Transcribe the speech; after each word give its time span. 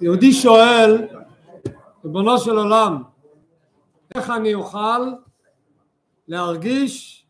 יהודי 0.00 0.32
שואל, 0.32 1.08
ריבונו 2.04 2.38
של 2.38 2.58
עולם, 2.58 3.02
איך 4.14 4.30
אני 4.30 4.54
אוכל 4.54 5.12
להרגיש 6.28 7.26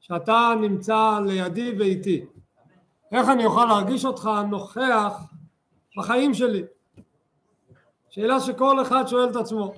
שאתה 0.00 0.54
נמצא 0.60 1.18
לידי 1.26 1.74
ואיתי? 1.78 2.24
איך 3.12 3.28
אני 3.28 3.44
אוכל 3.46 3.64
להרגיש 3.64 4.04
אותך 4.04 4.30
נוכח 4.50 5.22
בחיים 5.96 6.34
שלי? 6.34 6.62
שאלה 8.10 8.40
שכל 8.40 8.82
אחד 8.82 9.06
שואל 9.06 9.30
את 9.30 9.36
עצמו, 9.36 9.72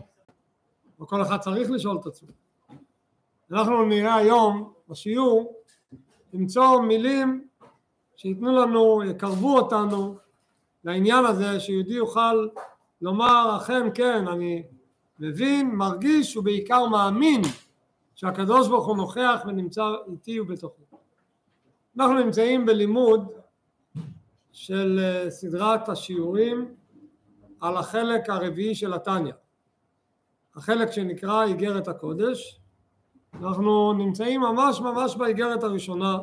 וכל 1.00 1.22
אחד 1.22 1.38
צריך 1.38 1.70
לשאול 1.70 1.98
את 2.00 2.06
עצמו. 2.06 2.28
אנחנו 3.52 3.84
נראה 3.84 4.14
היום 4.14 4.72
בשיעור 4.88 5.62
למצוא 6.32 6.80
מילים 6.80 7.48
שייתנו 8.16 8.52
לנו, 8.52 9.02
יקרבו 9.04 9.58
אותנו 9.58 10.16
לעניין 10.84 11.24
הזה 11.24 11.60
שיהודי 11.60 11.94
יוכל 11.94 12.46
לומר 13.02 13.56
אכן 13.56 13.86
כן 13.94 14.28
אני 14.28 14.62
מבין, 15.18 15.70
מרגיש 15.74 16.36
ובעיקר 16.36 16.86
מאמין 16.88 17.42
שהקדוש 18.14 18.68
ברוך 18.68 18.86
הוא 18.86 18.96
נוכח 18.96 19.42
ונמצא 19.46 19.82
איתי 20.12 20.40
ובתוכי. 20.40 20.82
אנחנו 21.96 22.14
נמצאים 22.14 22.66
בלימוד 22.66 23.28
של 24.52 25.00
אה, 25.02 25.30
סדרת 25.30 25.88
השיעורים 25.88 26.74
על 27.60 27.76
החלק 27.76 28.30
הרביעי 28.30 28.74
של 28.74 28.94
התניא, 28.94 29.32
החלק 30.56 30.90
שנקרא 30.92 31.44
איגרת 31.44 31.88
הקודש. 31.88 32.60
אנחנו 33.34 33.92
נמצאים 33.92 34.40
ממש 34.40 34.80
ממש 34.80 35.16
באיגרת 35.16 35.62
הראשונה, 35.62 36.18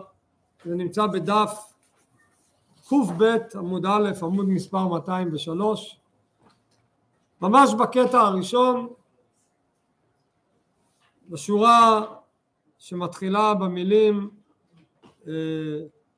זה 0.66 0.75
נמצא 0.75 1.08
בדף 1.08 1.70
קב 2.90 3.23
עמוד 3.55 3.85
א' 3.85 4.12
עמוד 4.21 4.49
מספר 4.49 4.88
203 4.88 5.99
ממש 7.42 7.73
בקטע 7.73 8.19
הראשון 8.19 8.88
בשורה 11.30 12.05
שמתחילה 12.78 13.53
במילים 13.53 14.30
אה, 15.28 15.33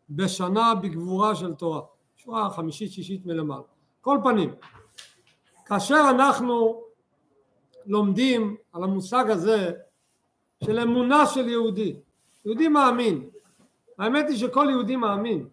בשנה 0.10 0.76
בגבורה 0.76 1.36
של 1.36 1.54
תורה. 1.54 1.82
שורה 2.16 2.50
חמישית 2.50 2.92
שישית 2.92 3.26
מלמעלה. 3.26 3.62
כל 4.02 4.18
פנים 4.24 4.54
כאשר 5.66 6.06
אנחנו 6.10 6.84
לומדים 7.86 8.56
על 8.74 8.84
המושג 8.84 9.30
הזה 9.30 9.72
של 10.64 10.80
אמונה 10.80 11.26
של 11.26 11.50
יהודי 11.50 11.96
יהודי 12.46 12.68
מאמין. 12.68 13.30
האמת 14.00 14.26
היא 14.30 14.38
שכל 14.38 14.68
יהודי 14.70 14.96
מאמין 14.96 15.48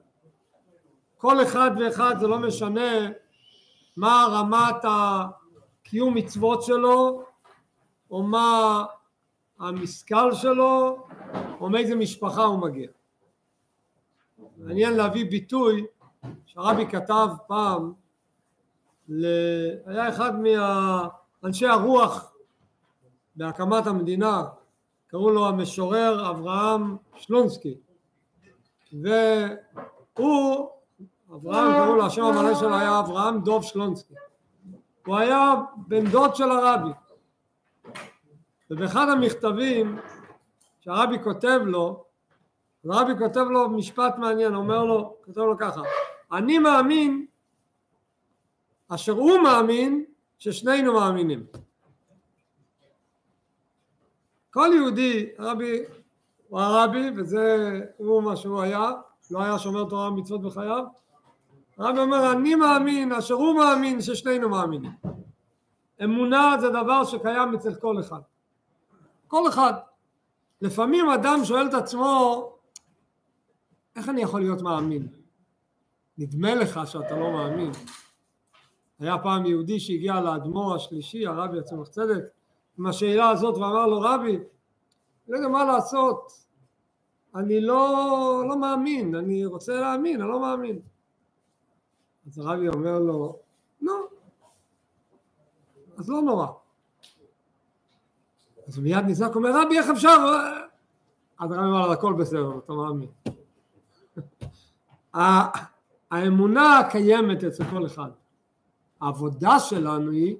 כל 1.21 1.43
אחד 1.43 1.71
ואחד 1.81 2.15
זה 2.21 2.27
לא 2.27 2.39
משנה 2.39 3.09
מה 3.97 4.27
רמת 4.31 4.85
הקיום 4.85 6.15
מצוות 6.15 6.62
שלו 6.62 7.23
או 8.11 8.23
מה 8.23 8.85
המשכל 9.59 10.35
שלו 10.35 11.07
או 11.61 11.71
מאיזה 11.71 11.95
משפחה 11.95 12.43
הוא 12.43 12.59
מגיע. 12.59 12.89
מעניין 14.57 14.97
להביא 14.97 15.31
ביטוי 15.31 15.87
שהרבי 16.47 16.87
כתב 16.87 17.29
פעם, 17.47 17.93
ל... 19.09 19.27
היה 19.87 20.09
אחד 20.09 20.33
מאנשי 21.43 21.67
הרוח 21.67 22.33
בהקמת 23.37 23.87
המדינה, 23.87 24.45
קראו 25.07 25.31
לו 25.31 25.49
המשורר 25.49 26.31
אברהם 26.31 26.97
שלונסקי 27.15 27.75
והוא 28.93 30.80
אברהם 31.34 31.73
קראו 31.73 31.95
לו, 31.95 32.06
השם 32.06 32.23
המלא 32.23 32.55
שלו 32.55 32.75
היה 32.75 33.00
אברהם 33.00 33.41
דוב 33.41 33.62
שלונסקי. 33.62 34.14
הוא 35.06 35.17
היה 35.17 35.55
בן 35.77 36.11
דוד 36.11 36.37
של 36.37 36.50
הרבי. 36.50 36.91
ובאחד 38.70 39.09
המכתבים 39.09 39.99
שהרבי 40.81 41.22
כותב 41.25 41.60
לו, 41.65 42.05
הרבי 42.84 43.12
כותב 43.19 43.41
לו 43.50 43.71
משפט 43.71 44.19
מעניין, 44.19 44.55
אומר 44.55 44.84
לו, 44.84 45.16
כותב 45.25 45.41
לו 45.41 45.59
ככה, 45.59 45.81
אני 46.32 46.59
מאמין 46.59 47.27
אשר 48.88 49.12
הוא 49.12 49.38
מאמין 49.38 50.05
ששנינו 50.38 50.93
מאמינים. 50.93 51.47
כל 54.50 54.71
יהודי, 54.75 55.28
הרבי 55.38 55.82
הוא 56.49 56.60
הרבי 56.60 57.10
וזה 57.16 57.81
הוא 57.97 58.22
מה 58.22 58.37
שהוא 58.37 58.60
היה, 58.60 58.91
לא 59.31 59.43
היה 59.43 59.59
שומר 59.59 59.84
תורה 59.84 60.09
ומצוות 60.09 60.43
בחייו, 60.43 60.84
הרב 61.81 61.99
אומר 61.99 62.33
אני 62.33 62.55
מאמין 62.55 63.13
אשר 63.13 63.35
הוא 63.35 63.57
מאמין 63.57 64.01
ששנינו 64.01 64.49
מאמינים. 64.49 64.93
אמונה 66.05 66.57
זה 66.61 66.69
דבר 66.69 67.05
שקיים 67.05 67.55
אצל 67.55 67.75
כל 67.75 68.01
אחד. 68.01 68.21
כל 69.29 69.49
אחד. 69.49 69.73
לפעמים 70.63 71.09
אדם 71.11 71.45
שואל 71.45 71.67
את 71.69 71.75
עצמו 71.75 72.47
איך 73.97 74.09
אני 74.09 74.23
יכול 74.23 74.41
להיות 74.41 74.63
מאמין? 74.63 75.09
נדמה 76.19 76.55
לך 76.55 76.81
שאתה 76.87 77.19
לא 77.19 77.33
מאמין. 77.33 77.71
היה 78.99 79.19
פעם 79.19 79.47
יהודי 79.47 79.81
שהגיע 79.81 80.21
לאדמו"ר 80.21 80.75
השלישי 80.75 81.27
הרבי 81.27 81.59
הצמח 81.59 81.89
צדק 81.89 82.25
עם 82.79 82.87
השאלה 82.87 83.29
הזאת 83.29 83.55
ואמר 83.55 83.87
לו 83.87 84.01
רבי 84.01 84.39
לא 85.29 85.37
יודע 85.37 85.49
מה 85.49 85.65
לעשות. 85.65 86.33
אני 87.35 87.61
לא, 87.61 88.45
לא 88.49 88.61
מאמין. 88.61 89.15
אני 89.15 89.47
רוצה 89.47 89.73
להאמין 89.73 90.21
אני 90.21 90.31
לא 90.31 90.41
מאמין 90.41 90.81
אז 92.26 92.38
הרבי 92.38 92.69
אומר 92.69 92.98
לו, 92.98 93.38
לא, 93.81 94.06
אז 95.98 96.08
לא 96.08 96.22
נורא. 96.22 96.47
אז 98.69 98.76
הוא 98.76 98.84
מיד 98.84 99.04
נזעק, 99.06 99.34
אומר, 99.36 99.50
רבי, 99.62 99.78
איך 99.78 99.91
אפשר? 99.91 100.16
אז 101.38 101.53
הרבי 101.53 101.66
אמר 101.69 101.91
הכל 101.91 102.12
בסדר, 102.12 102.58
אתה 102.58 102.72
מאמין. 102.72 103.08
האמונה 106.10 106.81
קיימת 106.91 107.44
אצל 107.44 107.64
כל 107.70 107.86
אחד. 107.86 108.10
העבודה 109.00 109.58
שלנו 109.58 110.10
היא 110.10 110.37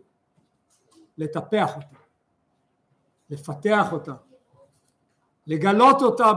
לטפח 1.19 1.77
אותה, 1.77 1.97
לפתח 3.31 3.93
אותה, 3.93 4.15
לגלות 5.47 6.03
אותה 6.03 6.33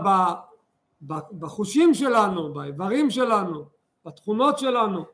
בחושים 1.39 1.93
שלנו, 1.93 2.53
באיברים 2.53 3.09
שלנו, 3.09 3.65
בתכונות 4.05 4.59
שלנו. 4.59 5.05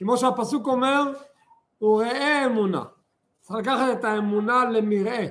כמו 0.00 0.16
שהפסוק 0.16 0.66
אומר, 0.66 1.02
הוא 1.78 2.02
ראה 2.02 2.46
אמונה. 2.46 2.84
צריך 3.40 3.56
לקחת 3.56 3.98
את 3.98 4.04
האמונה 4.04 4.64
למרעה, 4.64 5.26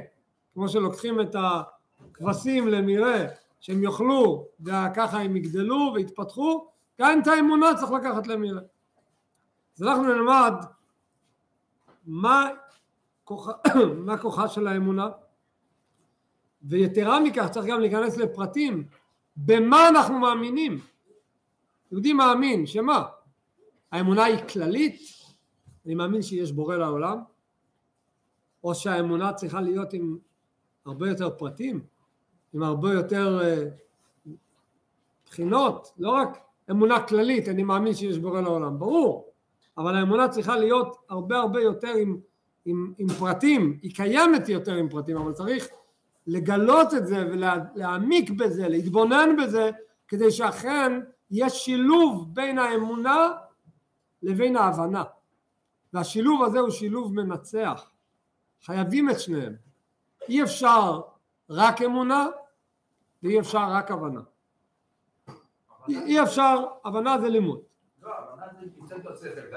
כמו 0.53 0.69
שלוקחים 0.69 1.21
את 1.21 1.35
הכבשים 1.35 2.67
למרעה, 2.67 3.23
שהם 3.59 3.83
יאכלו 3.83 4.47
וככה 4.61 5.21
הם 5.21 5.35
יגדלו 5.37 5.91
ויתפתחו, 5.95 6.67
גם 7.01 7.19
את 7.21 7.27
האמונה 7.27 7.67
צריך 7.79 7.91
לקחת 7.91 8.27
למרעה. 8.27 8.61
אז 9.77 9.83
אנחנו 9.83 10.03
נלמד 10.03 10.53
מה 12.05 12.49
כוחה, 13.23 13.51
מה 14.05 14.17
כוחה 14.17 14.47
של 14.47 14.67
האמונה, 14.67 15.09
ויתרה 16.63 17.19
מכך 17.19 17.47
צריך 17.51 17.65
גם 17.65 17.79
להיכנס 17.79 18.17
לפרטים, 18.17 18.87
במה 19.37 19.89
אנחנו 19.89 20.19
מאמינים. 20.19 20.79
יהודי 21.91 22.13
מאמין, 22.13 22.65
שמה? 22.65 23.05
האמונה 23.91 24.23
היא 24.23 24.37
כללית, 24.37 25.01
אני 25.85 25.95
מאמין 25.95 26.21
שיש 26.21 26.51
בורא 26.51 26.75
לעולם, 26.75 27.17
או 28.63 28.75
שהאמונה 28.75 29.33
צריכה 29.33 29.61
להיות 29.61 29.93
עם 29.93 30.17
הרבה 30.85 31.09
יותר 31.09 31.29
פרטים, 31.29 31.81
עם 32.53 32.63
הרבה 32.63 32.93
יותר 32.93 33.39
אה, 33.43 33.63
בחינות, 35.25 35.93
לא 35.97 36.09
רק 36.09 36.37
אמונה 36.71 37.03
כללית, 37.07 37.49
אני 37.49 37.63
מאמין 37.63 37.93
שיש 37.93 38.17
בורא 38.17 38.41
לעולם, 38.41 38.79
ברור, 38.79 39.31
אבל 39.77 39.95
האמונה 39.95 40.27
צריכה 40.27 40.55
להיות 40.57 40.97
הרבה 41.09 41.37
הרבה 41.37 41.61
יותר 41.61 41.93
עם, 41.93 42.19
עם, 42.65 42.93
עם 42.97 43.07
פרטים, 43.07 43.79
היא 43.81 43.95
קיימת 43.95 44.49
יותר 44.49 44.75
עם 44.75 44.89
פרטים, 44.89 45.17
אבל 45.17 45.33
צריך 45.33 45.67
לגלות 46.27 46.93
את 46.93 47.07
זה 47.07 47.27
ולהעמיק 47.31 48.29
בזה, 48.29 48.67
להתבונן 48.67 49.35
בזה, 49.43 49.71
כדי 50.07 50.31
שאכן 50.31 50.99
יש 51.31 51.53
שילוב 51.53 52.29
בין 52.33 52.57
האמונה 52.57 53.27
לבין 54.23 54.55
ההבנה. 54.57 55.03
והשילוב 55.93 56.43
הזה 56.43 56.59
הוא 56.59 56.69
שילוב 56.69 57.13
מנצח. 57.13 57.91
חייבים 58.61 59.09
את 59.09 59.19
שניהם. 59.19 59.55
אי 60.29 60.43
אפשר 60.43 61.01
רק 61.49 61.81
אמונה 61.81 62.27
ואי 63.23 63.39
אפשר 63.39 63.71
רק 63.71 63.91
הבנה. 63.91 64.21
אי 65.89 66.23
אפשר, 66.23 66.65
הבנה 66.85 67.19
זה 67.19 67.29
לימוד. 67.29 67.61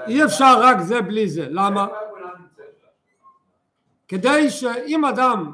אי 0.07 0.25
אפשר 0.25 0.59
רק 0.61 0.77
זה 0.81 1.01
בלי 1.01 1.29
זה, 1.29 1.47
למה? 1.49 1.87
כדי 4.07 4.49
שאם 4.49 5.05
אדם 5.05 5.53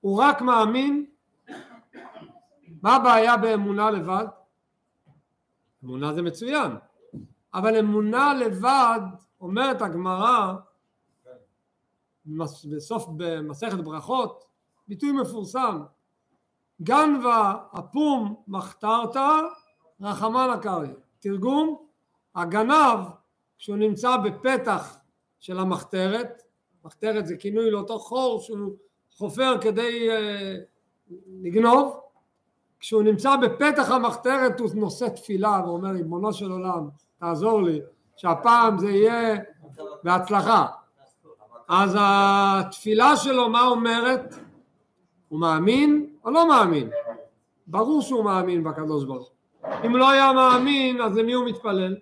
הוא 0.00 0.22
רק 0.22 0.40
מאמין 0.42 1.06
מה 2.82 2.96
הבעיה 2.96 3.36
באמונה 3.36 3.90
לבד? 3.90 4.26
אמונה 5.84 6.14
זה 6.14 6.22
מצוין 6.22 6.72
אבל 7.54 7.76
אמונה 7.76 8.34
לבד, 8.34 9.00
אומרת 9.40 9.82
הגמרא, 9.82 10.54
בסוף 12.76 13.06
במסכת 13.16 13.78
ברכות, 13.78 14.44
ביטוי 14.88 15.12
מפורסם, 15.12 15.82
גנבה 16.82 17.54
אפום 17.78 18.34
מחתרתא 18.48 19.40
רחמן 20.00 20.50
הקריא. 20.54 20.92
תרגום, 21.20 21.86
הגנב 22.34 22.98
כשהוא 23.58 23.76
נמצא 23.76 24.16
בפתח 24.16 24.96
של 25.40 25.58
המחתרת, 25.58 26.42
מחתרת 26.84 27.26
זה 27.26 27.36
כינוי 27.36 27.70
לאותו 27.70 27.98
חור 27.98 28.40
שהוא 28.40 28.72
חופר 29.12 29.58
כדי 29.60 30.08
uh, 30.10 31.14
לגנוב, 31.42 32.00
כשהוא 32.80 33.02
נמצא 33.02 33.36
בפתח 33.36 33.90
המחתרת 33.90 34.60
הוא 34.60 34.70
נושא 34.74 35.08
תפילה 35.08 35.62
ואומר 35.64 35.90
ריבונו 35.90 36.32
של 36.32 36.50
עולם 36.50 36.88
תעזור 37.20 37.62
לי 37.62 37.80
שהפעם 38.16 38.78
זה 38.78 38.90
יהיה 38.90 39.38
בהצלחה 40.02 40.66
אז 41.68 41.96
התפילה 42.00 43.16
שלו 43.16 43.48
מה 43.48 43.66
אומרת? 43.66 44.34
הוא 45.28 45.40
מאמין 45.40 46.06
או 46.24 46.30
לא 46.30 46.48
מאמין? 46.48 46.90
ברור 47.66 48.02
שהוא 48.02 48.24
מאמין 48.24 48.64
בקדוש 48.64 49.04
ברוך 49.04 49.28
הוא 49.28 49.70
אם 49.86 49.96
לא 49.96 50.10
היה 50.10 50.32
מאמין 50.32 51.00
אז 51.00 51.16
למי 51.16 51.32
הוא 51.32 51.46
מתפלל? 51.46 51.96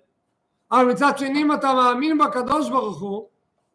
אבל 0.72 0.84
מצד 0.84 1.18
שני 1.18 1.42
אם 1.42 1.52
אתה 1.52 1.74
מאמין 1.74 2.18
בקדוש 2.18 2.70
ברוך 2.70 3.00
הוא 3.00 3.28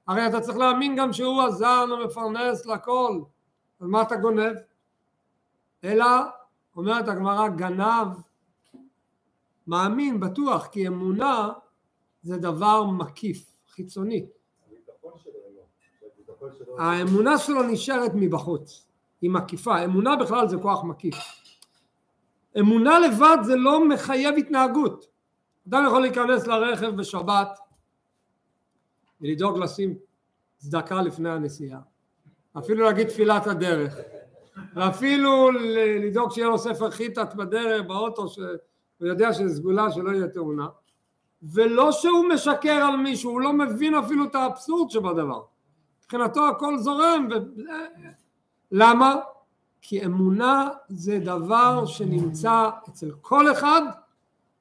הרי 0.08 0.28
אתה 0.28 0.42
צריך 0.42 0.58
להאמין 0.58 0.96
גם 0.96 1.14
שהוא 1.14 1.42
הזן 1.42 1.88
המפרנס 1.92 2.66
לכל 2.66 3.20
אז 3.82 3.88
מה 3.88 4.02
אתה 4.02 4.16
גונב? 4.16 4.56
אלא 5.84 6.06
אומרת 6.76 7.08
הגמרא 7.08 7.48
גנב 7.48 8.08
מאמין 9.68 10.20
בטוח 10.20 10.68
כי 10.68 10.88
אמונה 10.88 11.50
זה 12.22 12.38
דבר 12.38 12.84
מקיף 12.84 13.56
חיצוני. 13.70 14.26
האמונה 16.78 17.38
שלו 17.38 17.64
נשארת 17.64 18.12
מבחוץ 18.16 18.88
היא 19.22 19.30
מקיפה. 19.30 19.84
אמונה 19.84 20.16
בכלל 20.16 20.48
זה 20.48 20.58
כוח 20.58 20.84
מקיף. 20.84 21.16
אמונה 22.60 23.00
לבד 23.00 23.38
זה 23.44 23.56
לא 23.56 23.88
מחייב 23.88 24.36
התנהגות. 24.38 25.06
אדם 25.68 25.84
יכול 25.88 26.02
להיכנס 26.02 26.48
לרכב 26.48 26.90
בשבת 26.96 27.60
ולדאוג 29.22 29.58
לשים 29.58 29.96
צדקה 30.58 31.02
לפני 31.02 31.30
הנסיעה. 31.30 31.80
אפילו 32.58 32.84
להגיד 32.84 33.08
תפילת 33.08 33.48
הדרך. 33.48 33.96
ואפילו 34.76 35.52
לדאוג 36.06 36.32
שיהיה 36.32 36.48
לו 36.48 36.58
ספר 36.58 36.92
חיטת 36.92 37.34
בדרך 37.34 37.86
באוטו 37.88 38.28
שהוא 39.04 39.12
יודע 39.12 39.34
שזה 39.34 39.56
סגולה 39.56 39.92
שלא 39.92 40.10
יהיה 40.10 40.28
תאונה 40.28 40.68
ולא 41.44 41.92
שהוא 41.92 42.26
משקר 42.34 42.72
על 42.72 42.96
מישהו 42.98 43.32
הוא 43.32 43.42
לא 43.42 43.54
מבין 43.54 43.96
אפילו 43.96 44.26
את 44.26 44.36
האבסורד 44.36 44.90
שבדבר 44.90 45.42
מבחינתו 46.00 46.48
הכל 46.48 46.78
זורם 46.78 47.28
ו... 47.32 47.34
למה? 48.72 49.16
כי 49.82 50.06
אמונה 50.06 50.70
זה 50.90 51.20
דבר 51.20 51.86
שנמצא 51.86 52.70
אצל 52.90 53.12
כל 53.22 53.52
אחד 53.52 53.82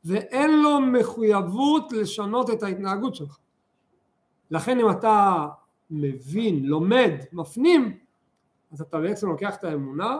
ואין 0.05 0.63
לו 0.63 0.81
מחויבות 0.81 1.93
לשנות 1.93 2.51
את 2.51 2.63
ההתנהגות 2.63 3.15
שלך 3.15 3.39
לכן 4.51 4.81
אם 4.81 4.91
אתה 4.91 5.47
מבין, 5.91 6.65
לומד, 6.65 7.13
מפנים 7.33 7.99
אז 8.73 8.81
אתה 8.81 9.01
בעצם 9.01 9.29
לוקח 9.29 9.57
את 9.57 9.65
האמונה 9.65 10.19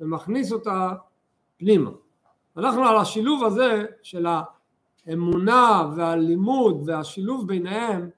ומכניס 0.00 0.52
אותה 0.52 0.92
פנימה. 1.56 1.90
אנחנו 2.56 2.84
על 2.84 2.96
השילוב 2.96 3.44
הזה 3.44 3.84
של 4.02 4.26
האמונה 5.06 5.90
והלימוד 5.96 6.82
והשילוב 6.86 7.48
ביניהם, 7.48 8.10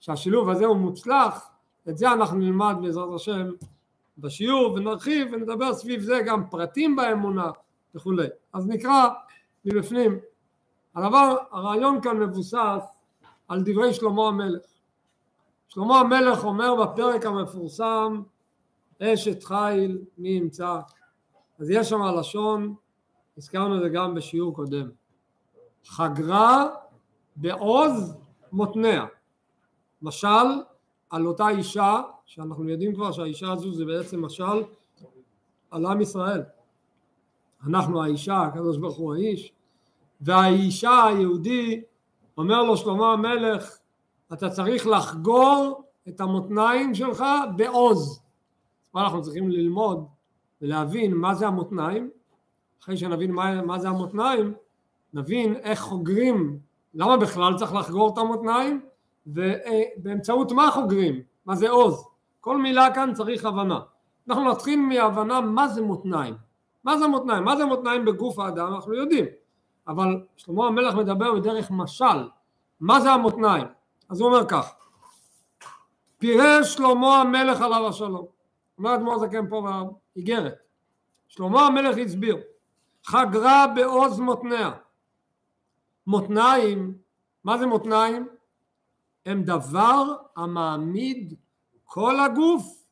שהשילוב 0.00 0.48
הזה 0.48 0.64
הוא 0.66 0.76
מוצלח, 0.76 1.50
את 1.88 1.98
זה 1.98 2.12
אנחנו 2.12 2.38
נלמד 2.38 2.76
בעזרת 2.82 3.14
השם 3.14 3.50
בשיעור 4.18 4.72
ונרחיב 4.72 5.28
ונדבר 5.32 5.74
סביב 5.74 6.00
זה 6.00 6.20
גם 6.26 6.48
פרטים 6.50 6.96
באמונה 6.96 7.50
וכולי. 7.94 8.26
אז 8.52 8.66
נקרא 8.66 9.08
מבפנים. 9.64 10.18
הדבר, 10.94 11.36
הרעיון 11.50 12.00
כאן 12.00 12.16
מבוסס 12.16 12.84
על 13.48 13.62
דברי 13.64 13.94
שלמה 13.94 14.28
המלך. 14.28 14.62
שלמה 15.68 16.00
המלך 16.00 16.44
אומר 16.44 16.74
בפרק 16.84 17.26
המפורסם 17.26 18.22
אשת 19.02 19.44
חיל 19.44 19.98
מי 20.18 20.28
ימצא 20.28 20.78
אז 21.60 21.70
יש 21.70 21.88
שם 21.88 22.02
לשון 22.18 22.74
הזכרנו 23.38 23.76
את 23.76 23.80
זה 23.82 23.88
גם 23.88 24.14
בשיעור 24.14 24.54
קודם. 24.54 24.90
חגרה 25.86 26.68
בעוז 27.36 28.16
מותניה. 28.52 29.06
משל 30.02 30.46
על 31.10 31.26
אותה 31.26 31.48
אישה 31.48 32.02
שאנחנו 32.26 32.68
יודעים 32.68 32.94
כבר 32.94 33.12
שהאישה 33.12 33.52
הזו 33.52 33.72
זה 33.72 33.84
בעצם 33.84 34.24
משל 34.24 34.62
על 35.70 35.86
עם 35.86 36.00
ישראל. 36.00 36.42
אנחנו 37.66 38.02
האישה 38.02 38.42
הקדוש 38.42 38.78
ברוך 38.78 38.96
הוא 38.96 39.14
האיש. 39.14 39.52
והאישה 40.20 41.04
היהודי 41.04 41.82
אומר 42.36 42.62
לו 42.62 42.76
שלמה 42.76 43.12
המלך 43.12 43.78
אתה 44.32 44.50
צריך 44.50 44.86
לחגור 44.86 45.84
את 46.08 46.20
המותניים 46.20 46.94
שלך 46.94 47.24
בעוז. 47.56 48.22
מה 48.94 49.02
אנחנו 49.04 49.22
צריכים 49.22 49.50
ללמוד 49.50 50.06
ולהבין 50.62 51.14
מה 51.14 51.34
זה 51.34 51.46
המותניים, 51.46 52.10
אחרי 52.84 52.96
שנבין 52.96 53.32
מה, 53.32 53.62
מה 53.62 53.78
זה 53.78 53.88
המותניים, 53.88 54.54
נבין 55.14 55.56
איך 55.56 55.80
חוגרים, 55.80 56.58
למה 56.94 57.16
בכלל 57.16 57.56
צריך 57.56 57.74
לחגור 57.74 58.12
את 58.12 58.18
המותניים, 58.18 58.80
ובאמצעות 59.26 60.52
מה 60.52 60.70
חוגרים, 60.70 61.22
מה 61.46 61.54
זה 61.54 61.70
עוז. 61.70 62.08
כל 62.40 62.56
מילה 62.56 62.94
כאן 62.94 63.14
צריך 63.14 63.44
הבנה. 63.44 63.80
אנחנו 64.28 64.50
נתחיל 64.50 64.80
מהבנה 64.80 65.40
מה 65.40 65.68
זה 65.68 65.82
מותניים. 65.82 66.34
מה 66.84 66.98
זה 66.98 67.06
מותניים? 67.06 67.44
מה 67.44 67.56
זה 67.56 67.64
מותניים 67.64 68.04
בגוף 68.04 68.38
האדם 68.38 68.74
אנחנו 68.74 68.94
יודעים, 68.94 69.24
אבל 69.88 70.20
שלמה 70.36 70.66
המלך 70.66 70.94
מדבר 70.94 71.34
בדרך 71.34 71.70
משל, 71.70 72.28
מה 72.80 73.00
זה 73.00 73.10
המותניים? 73.10 73.66
אז 74.08 74.20
הוא 74.20 74.28
אומר 74.28 74.46
כך, 74.48 74.74
פירש 76.18 76.74
שלמה 76.74 77.20
המלך 77.20 77.60
עליו 77.60 77.88
השלום 77.88 78.26
אומר 78.78 78.94
אדמו"ר 78.94 79.18
זקן 79.18 79.48
פה 79.48 79.66
באיגרת 80.14 80.54
שלמה 81.28 81.66
המלך 81.66 81.96
הסביר 82.04 82.36
חגרה 83.06 83.66
בעוז 83.74 84.20
מותניה. 84.20 84.70
מותניים 86.06 86.98
מה 87.44 87.58
זה 87.58 87.66
מותניים? 87.66 88.28
הם 89.26 89.42
דבר 89.42 90.16
המעמיד 90.36 91.34
כל 91.84 92.20
הגוף 92.20 92.84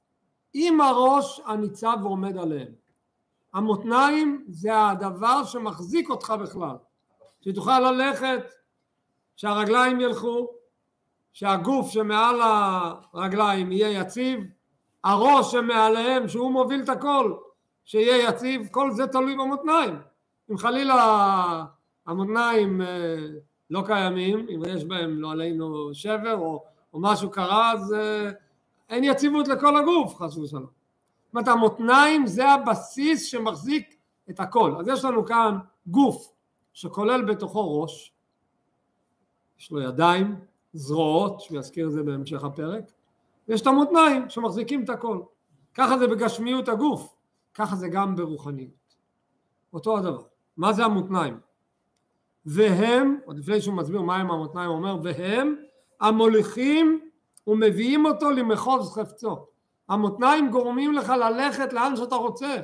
עם 0.55 0.81
הראש 0.81 1.41
הניצב 1.45 1.97
ועומד 2.03 2.37
עליהם. 2.37 2.73
המותניים 3.55 4.45
זה 4.49 4.89
הדבר 4.89 5.45
שמחזיק 5.45 6.11
אותך 6.11 6.35
בכלל. 6.43 6.77
שתוכל 7.41 7.81
ללכת 7.81 8.53
שהרגליים 9.37 10.01
ילכו 10.01 10.49
שהגוף 11.33 11.91
שמעל 11.91 12.41
הרגליים 12.43 13.73
יהיה 13.73 14.01
יציב 14.01 14.41
הראש 15.05 15.53
שמעליהם 15.53 16.29
שהוא 16.29 16.53
מוביל 16.53 16.83
את 16.83 16.89
הכל 16.89 17.37
שיהיה 17.93 18.29
יציב 18.29 18.69
כל 18.71 18.91
זה 18.91 19.07
תלוי 19.07 19.35
במותניים. 19.35 19.95
אם 20.51 20.59
חלילה 20.59 21.65
המותניים 22.07 22.83
אה, 22.83 23.17
לא 23.71 23.83
קיימים 23.87 24.47
אם 24.55 24.63
יש 24.69 24.85
בהם 24.85 25.21
לא 25.21 25.33
עלינו 25.33 25.95
שבר 25.95 26.37
או, 26.37 26.65
או 26.95 27.01
משהו 27.01 27.31
קרה 27.31 27.73
אז 27.73 27.93
אה, 27.93 28.31
אין 28.89 29.05
יציבות 29.05 29.49
לכל 29.49 29.77
הגוף 29.77 30.15
חס 30.15 30.37
ושלום. 30.37 30.63
זאת 30.63 31.35
אומרת 31.35 31.49
המותניים 31.49 32.27
זה 32.27 32.49
הבסיס 32.49 33.27
שמחזיק 33.27 33.97
את 34.31 34.41
הכל. 34.41 34.75
אז 34.79 34.89
יש 34.89 35.05
לנו 35.05 35.27
כאן 35.27 35.59
גוף 35.87 36.33
שכולל 36.73 37.23
בתוכו 37.23 37.83
ראש 37.83 38.13
יש 39.59 39.71
לו 39.71 39.81
ידיים 39.81 40.37
זרועות 40.73 41.41
שהוא 41.41 41.59
יזכיר 41.59 41.87
את 41.87 41.93
זה 41.93 42.03
בהמשך 42.03 42.45
הפרק 42.45 42.85
ויש 43.49 43.61
את 43.61 43.67
המותניים 43.67 44.31
שמחזיקים 44.31 44.85
את 44.85 44.91
הכל. 44.91 45.21
ככה 45.75 45.99
זה 45.99 46.07
בגשמיות 46.07 46.69
הגוף, 46.69 47.17
ככה 47.55 47.77
זה 47.77 47.89
גם 47.89 48.17
ברוחניות. 48.17 48.95
אותו 49.73 49.99
הדבר. 49.99 50.23
מה 50.57 50.73
זה 50.73 50.85
המותניים? 50.85 51.41
והם, 52.47 53.19
עוד 53.25 53.39
לפני 53.39 53.61
שהוא 53.61 53.75
מסביר 53.75 54.03
מה 54.03 54.17
הם 54.17 54.31
המותניים, 54.31 54.69
הוא 54.71 54.77
אומר 54.77 54.97
והם 55.03 55.57
המוליכים 56.01 57.09
ומביאים 57.47 58.07
אותו 58.07 58.31
למחוז 58.31 58.95
חפצו. 58.95 59.47
המותניים 59.89 60.51
גורמים 60.51 60.93
לך 60.93 61.09
ללכת 61.09 61.73
לאן 61.73 61.97
שאתה 61.97 62.15
רוצה. 62.15 62.57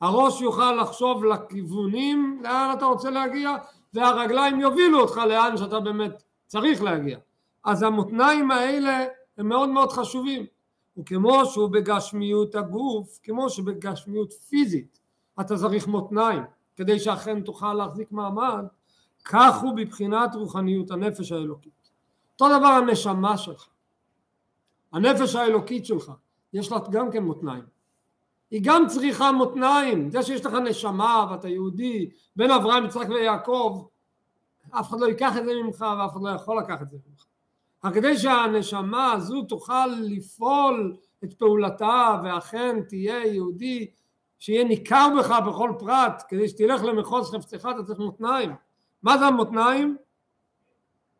הראש 0.00 0.40
יוכל 0.40 0.72
לחשוב 0.72 1.24
לכיוונים 1.24 2.40
לאן 2.42 2.74
אתה 2.78 2.84
רוצה 2.84 3.10
להגיע 3.10 3.56
והרגליים 3.94 4.60
יובילו 4.60 5.00
אותך 5.00 5.16
לאן 5.16 5.56
שאתה 5.56 5.80
באמת 5.80 6.22
צריך 6.46 6.82
להגיע. 6.82 7.18
אז 7.64 7.82
המותניים 7.82 8.50
האלה 8.50 9.04
הם 9.38 9.48
מאוד 9.48 9.68
מאוד 9.68 9.92
חשובים 9.92 10.46
וכמו 10.96 11.46
שהוא 11.46 11.68
בגשמיות 11.68 12.54
הגוף 12.54 13.18
כמו 13.22 13.50
שבגשמיות 13.50 14.32
פיזית 14.32 15.00
אתה 15.40 15.56
צריך 15.56 15.86
מותניים 15.86 16.42
כדי 16.76 16.98
שאכן 16.98 17.40
תוכל 17.40 17.74
להחזיק 17.74 18.12
מעמד 18.12 18.64
כך 19.24 19.62
הוא 19.62 19.76
בבחינת 19.76 20.34
רוחניות 20.34 20.90
הנפש 20.90 21.32
האלוקית. 21.32 21.90
אותו 22.32 22.58
דבר 22.58 22.66
הנשמה 22.66 23.38
שלך. 23.38 23.68
הנפש 24.92 25.34
האלוקית 25.34 25.86
שלך, 25.86 26.12
יש 26.52 26.72
לה 26.72 26.78
גם 26.90 27.10
כן 27.10 27.22
מותניים. 27.22 27.64
היא 28.50 28.60
גם 28.64 28.86
צריכה 28.88 29.32
מותניים. 29.32 30.10
זה 30.10 30.22
שיש 30.22 30.46
לך 30.46 30.54
נשמה 30.54 31.26
ואתה 31.30 31.48
יהודי, 31.48 32.10
בין 32.36 32.50
אברהם, 32.50 32.84
יצחק 32.84 33.08
ויעקב, 33.08 33.86
אף 34.70 34.88
אחד 34.88 35.00
לא 35.00 35.06
ייקח 35.06 35.36
את 35.36 35.44
זה 35.44 35.52
ממך 35.62 35.84
ואף 35.98 36.12
אחד 36.12 36.20
לא 36.22 36.30
יכול 36.30 36.58
לקחת 36.58 36.82
את 36.82 36.90
זה 36.90 36.96
ממך. 37.10 37.24
רק 37.84 37.94
כדי 37.94 38.18
שהנשמה 38.18 39.12
הזו 39.12 39.42
תוכל 39.42 39.86
לפעול 39.86 40.96
את 41.24 41.34
פעולתה 41.34 42.20
ואכן 42.24 42.82
תהיה 42.88 43.26
יהודי 43.26 43.90
שיהיה 44.38 44.64
ניכר 44.64 45.08
בך 45.18 45.30
בכל 45.46 45.72
פרט 45.78 46.22
כדי 46.28 46.48
שתלך 46.48 46.82
למחוז 46.84 47.30
חפצך 47.30 47.68
אתה 47.74 47.84
צריך 47.84 47.98
מותניים. 47.98 48.54
מה 49.02 49.18
זה 49.18 49.24
המותניים? 49.24 49.96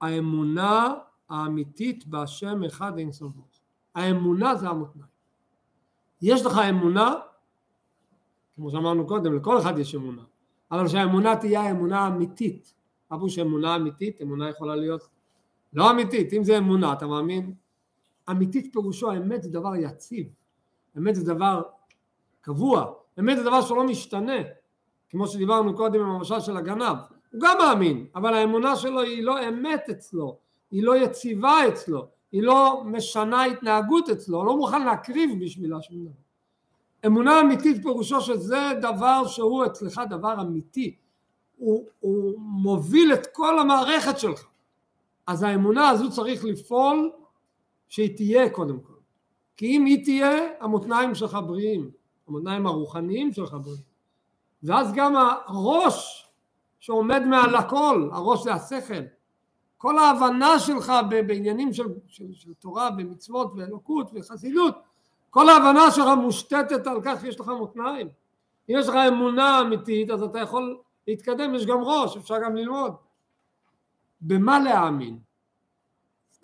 האמונה 0.01 0.95
האמיתית 1.31 2.07
בהשם 2.07 2.65
אחד 2.65 2.99
אין 2.99 3.13
סוף 3.13 3.33
האמונה 3.95 4.55
זה 4.55 4.69
המותניים. 4.69 5.11
יש 6.23 6.47
לך 6.47 6.59
אמונה 6.59 7.15
כמו 8.55 8.71
שאמרנו 8.71 9.07
קודם 9.07 9.37
לכל 9.37 9.59
אחד 9.59 9.79
יש 9.79 9.95
אמונה 9.95 10.23
אבל 10.71 10.89
שהאמונה 10.89 11.37
תהיה 11.37 11.61
האמונה 11.61 12.01
האמיתית. 12.01 12.75
אבוש 13.13 13.39
אמונה 13.39 13.77
אמיתית 13.77 14.23
אמונה 14.23 14.49
יכולה 14.49 14.77
להיות 14.77 15.14
לא 15.75 15.91
אמיתית 15.91 16.33
אם 16.33 16.45
זה 16.45 16.59
אמונה 16.59 16.93
אתה 16.93 17.07
מאמין? 17.07 17.55
אמיתית 18.31 18.73
פירושו 18.73 19.11
האמת 19.11 19.43
זה 19.43 19.51
דבר 19.51 19.77
יציב. 19.77 20.27
אמת 20.99 21.15
זה 21.15 21.25
דבר 21.35 21.63
קבוע. 22.41 22.93
אמת 23.19 23.37
זה 23.37 23.43
דבר 23.43 23.61
שלא 23.61 23.85
משתנה. 23.85 24.43
כמו 25.11 25.27
שדיברנו 25.27 25.77
קודם 25.77 26.01
עם 26.01 26.11
המשל 26.11 26.41
של 26.41 26.57
הגנב. 26.57 26.97
הוא 27.33 27.41
גם 27.41 27.59
מאמין 27.59 28.07
אבל 28.15 28.35
האמונה 28.35 28.77
שלו 28.77 29.01
היא 29.01 29.23
לא 29.23 29.49
אמת 29.49 29.89
אצלו. 29.91 30.39
היא 30.71 30.83
לא 30.83 30.97
יציבה 30.97 31.69
אצלו. 31.69 32.07
היא 32.33 32.43
לא 32.43 32.83
משנה 32.85 33.45
התנהגות 33.45 34.09
אצלו. 34.09 34.45
לא 34.45 34.57
מוכן 34.57 34.85
להקריב 34.85 35.45
בשבילה 35.45 35.83
שום 35.83 36.05
דבר 36.05 36.25
אמונה 37.07 37.41
אמיתית 37.41 37.83
פירושו 37.83 38.21
שזה 38.21 38.73
דבר 38.83 39.27
שהוא 39.27 39.67
אצלך 39.67 40.01
דבר 40.11 40.41
אמיתי. 40.41 40.97
הוא, 41.57 41.85
הוא 42.01 42.35
מוביל 42.39 43.15
את 43.15 43.27
כל 43.33 43.59
המערכת 43.59 44.19
שלך 44.19 44.45
אז 45.27 45.43
האמונה 45.43 45.89
הזו 45.89 46.11
צריך 46.11 46.45
לפעול 46.45 47.13
שהיא 47.89 48.17
תהיה 48.17 48.51
קודם 48.51 48.81
כל. 48.81 48.93
כי 49.57 49.67
אם 49.67 49.85
היא 49.85 50.05
תהיה 50.05 50.39
המותניים 50.61 51.15
שלך 51.15 51.39
בריאים 51.47 51.91
המותניים 52.29 52.67
הרוחניים 52.67 53.33
שלך 53.33 53.57
בריאים. 53.63 53.95
ואז 54.63 54.93
גם 54.95 55.15
הראש 55.47 56.29
שעומד 56.81 57.23
מעל 57.27 57.55
הכל 57.55 58.09
הראש 58.13 58.43
זה 58.43 58.55
השכל. 58.55 59.03
כל 59.79 59.99
ההבנה 59.99 60.59
שלך 60.59 60.93
בעניינים 61.09 61.73
של, 61.73 61.85
של, 62.09 62.25
של 62.33 62.55
תורה 62.55 62.91
ומצוות 62.99 63.53
ואלוקות 63.57 64.11
וחסידות 64.15 64.75
כל 65.31 65.49
ההבנה 65.49 65.91
שלך 65.91 66.07
מושתתת 66.23 66.87
על 66.87 67.01
כך 67.05 67.21
שיש 67.21 67.41
לך 67.41 67.49
מותניים. 67.49 68.09
אם 68.71 68.75
יש 68.79 68.89
לך 68.89 68.95
אמונה 68.95 69.61
אמיתית 69.61 70.11
אז 70.11 70.23
אתה 70.23 70.39
יכול 70.39 70.79
להתקדם 71.09 71.55
יש 71.55 71.67
גם 71.67 71.79
ראש 71.83 72.17
אפשר 72.17 72.35
גם 72.45 72.57
ללמוד 72.57 72.95
במה 74.27 74.59
להאמין 74.59 75.19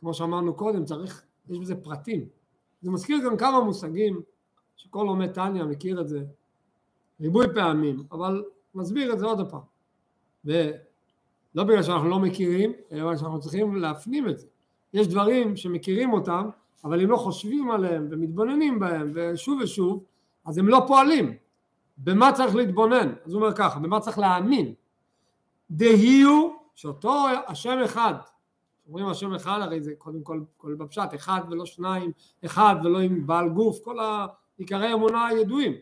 כמו 0.00 0.14
שאמרנו 0.14 0.54
קודם 0.54 0.84
צריך 0.84 1.22
יש 1.48 1.58
בזה 1.58 1.74
פרטים. 1.74 2.24
זה 2.82 2.90
מזכיר 2.90 3.18
גם 3.24 3.36
כמה 3.36 3.60
מושגים 3.60 4.22
שכל 4.76 5.02
לומד 5.06 5.32
טניה 5.32 5.64
מכיר 5.64 6.00
את 6.00 6.08
זה 6.08 6.24
ריבוי 7.20 7.46
פעמים, 7.54 8.02
אבל 8.12 8.44
מסביר 8.74 9.12
את 9.12 9.18
זה 9.18 9.26
עוד 9.26 9.50
פעם. 9.50 9.60
ולא 10.44 11.64
בגלל 11.64 11.82
שאנחנו 11.82 12.08
לא 12.08 12.18
מכירים, 12.18 12.72
אלא 12.92 13.04
בגלל 13.04 13.16
שאנחנו 13.16 13.40
צריכים 13.40 13.76
להפנים 13.76 14.28
את 14.28 14.38
זה. 14.38 14.46
יש 14.94 15.08
דברים 15.08 15.56
שמכירים 15.56 16.12
אותם, 16.12 16.48
אבל 16.84 17.00
אם 17.00 17.10
לא 17.10 17.16
חושבים 17.16 17.70
עליהם 17.70 18.08
ומתבוננים 18.10 18.78
בהם 18.78 19.10
ושוב 19.14 19.60
ושוב, 19.62 20.04
אז 20.44 20.58
הם 20.58 20.68
לא 20.68 20.84
פועלים. 20.86 21.34
במה 21.98 22.32
צריך 22.32 22.54
להתבונן? 22.54 23.12
אז 23.24 23.32
הוא 23.32 23.42
אומר 23.42 23.54
ככה, 23.54 23.80
במה 23.80 24.00
צריך 24.00 24.18
להאמין? 24.18 24.74
דהי 25.70 26.22
הוא 26.22 26.59
שאותו 26.74 27.26
השם 27.46 27.78
אחד 27.84 28.14
אומרים 28.88 29.06
השם 29.06 29.34
אחד 29.34 29.58
הרי 29.62 29.80
זה 29.80 29.92
קודם 29.98 30.22
כל, 30.22 30.40
כל 30.56 30.74
בפשט 30.74 31.14
אחד 31.14 31.40
ולא 31.50 31.66
שניים 31.66 32.12
אחד 32.44 32.74
ולא 32.84 32.98
עם 32.98 33.26
בעל 33.26 33.48
גוף 33.48 33.78
כל 33.84 33.98
עיקרי 34.58 34.92
אמונה 34.92 35.26
הידועים. 35.26 35.72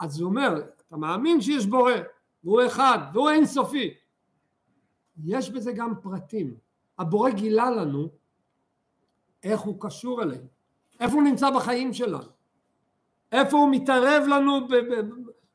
אז 0.00 0.20
הוא 0.20 0.28
אומר 0.28 0.62
אתה 0.86 0.96
מאמין 0.96 1.40
שיש 1.40 1.66
בורא 1.66 1.92
והוא 2.44 2.66
אחד 2.66 2.98
והוא 3.12 3.30
אינסופי. 3.30 3.94
יש 5.24 5.50
בזה 5.50 5.72
גם 5.72 5.94
פרטים. 6.02 6.54
הבורא 6.98 7.30
גילה 7.30 7.70
לנו 7.70 8.08
איך 9.42 9.60
הוא 9.60 9.76
קשור 9.80 10.22
אלינו 10.22 10.46
איפה 11.00 11.14
הוא 11.14 11.22
נמצא 11.22 11.50
בחיים 11.50 11.92
שלנו 11.92 12.30
איפה 13.32 13.56
הוא 13.56 13.68
מתערב 13.70 14.22
לנו 14.28 14.68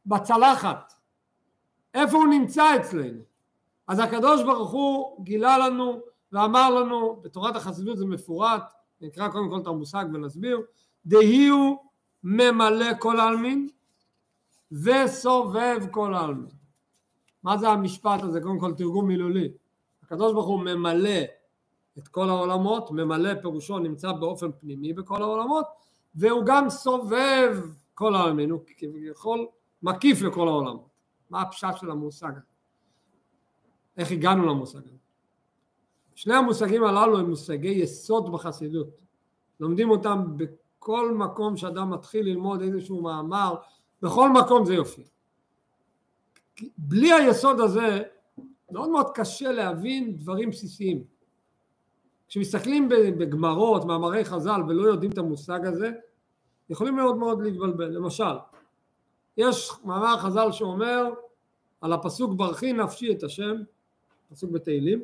בצלחת 0.06 0.94
איפה 1.94 2.18
הוא 2.18 2.28
נמצא 2.28 2.76
אצלנו 2.76 3.22
אז 3.88 4.00
הקדוש 4.00 4.44
ברוך 4.44 4.72
הוא 4.72 5.24
גילה 5.26 5.58
לנו 5.58 6.00
ואמר 6.32 6.70
לנו, 6.70 7.20
בתורת 7.22 7.56
החסידות 7.56 7.98
זה 7.98 8.06
מפורט, 8.06 8.64
נקרא 9.02 9.30
קודם 9.30 9.50
כל 9.50 9.60
את 9.62 9.68
המושג 9.68 10.06
ונסביר, 10.14 10.62
דהי 11.06 11.48
הוא 11.48 11.78
ממלא 12.24 12.86
כל 13.00 13.20
העלמין 13.20 13.70
וסובב 14.72 15.78
כל 15.92 16.14
העלמין. 16.14 16.56
מה 17.44 17.58
זה 17.58 17.70
המשפט 17.70 18.24
הזה? 18.24 18.42
קודם 18.42 18.60
כל 18.60 18.74
תרגום 18.74 19.08
מילולי. 19.08 19.52
הקדוש 20.04 20.34
ברוך 20.34 20.48
הוא 20.48 20.60
ממלא 20.60 21.20
את 21.98 22.08
כל 22.08 22.30
העולמות, 22.30 22.92
ממלא 22.92 23.42
פירושו 23.42 23.80
נמצא 23.80 24.12
באופן 24.12 24.52
פנימי 24.60 24.94
בכל 24.94 25.22
העולמות, 25.22 25.66
והוא 26.16 26.44
גם 26.46 26.70
סובב 26.70 27.58
כל 27.94 28.16
העלמין, 28.16 28.50
הוא 28.50 28.62
כביכול 28.78 29.48
מקיף 29.84 30.22
לכל 30.22 30.48
העולמות. 30.48 30.90
מה 31.30 31.42
הפשט 31.42 31.78
של 31.78 31.92
המושג 31.92 32.32
הזה? 32.32 32.55
איך 33.98 34.12
הגענו 34.12 34.46
למושג 34.46 34.80
הזה? 34.86 34.98
שני 36.16 36.34
המושגים 36.34 36.84
הללו 36.84 37.20
הם 37.20 37.30
מושגי 37.30 37.68
יסוד 37.68 38.32
בחסידות. 38.32 38.88
לומדים 39.60 39.90
אותם 39.90 40.24
בכל 40.38 41.14
מקום 41.14 41.58
שאדם 41.58 41.90
מתחיל 41.90 42.26
ללמוד 42.26 42.62
איזשהו 42.62 43.02
מאמר, 43.02 43.56
בכל 44.02 44.30
מקום 44.30 44.66
זה 44.66 44.74
יופיע. 44.74 45.06
בלי 46.78 47.14
היסוד 47.14 47.60
הזה 47.60 48.02
מאוד 48.72 48.90
מאוד 48.90 49.12
קשה 49.14 49.52
להבין 49.52 50.18
דברים 50.18 50.50
בסיסיים. 50.50 51.04
כשמסתכלים 52.28 52.90
בגמרות, 52.90 53.86
מאמרי 53.86 54.26
חז"ל 54.26 54.62
ולא 54.68 54.88
יודעים 54.88 55.12
את 55.12 55.18
המושג 55.18 55.66
הזה, 55.66 55.92
יכולים 56.70 56.96
מאוד 56.96 57.18
מאוד 57.18 57.42
להתבלבל. 57.42 57.90
למשל, 57.90 58.36
יש 59.38 59.72
מאמר 59.84 60.18
חז"ל 60.18 60.52
שאומר 60.52 61.10
על 61.82 61.94
הפסוק 61.94 62.34
ברכי 62.34 62.74
נפשי 62.74 63.12
את 63.12 63.24
השם, 63.24 63.56
פסוק 64.32 64.52
בתהילים, 64.52 65.04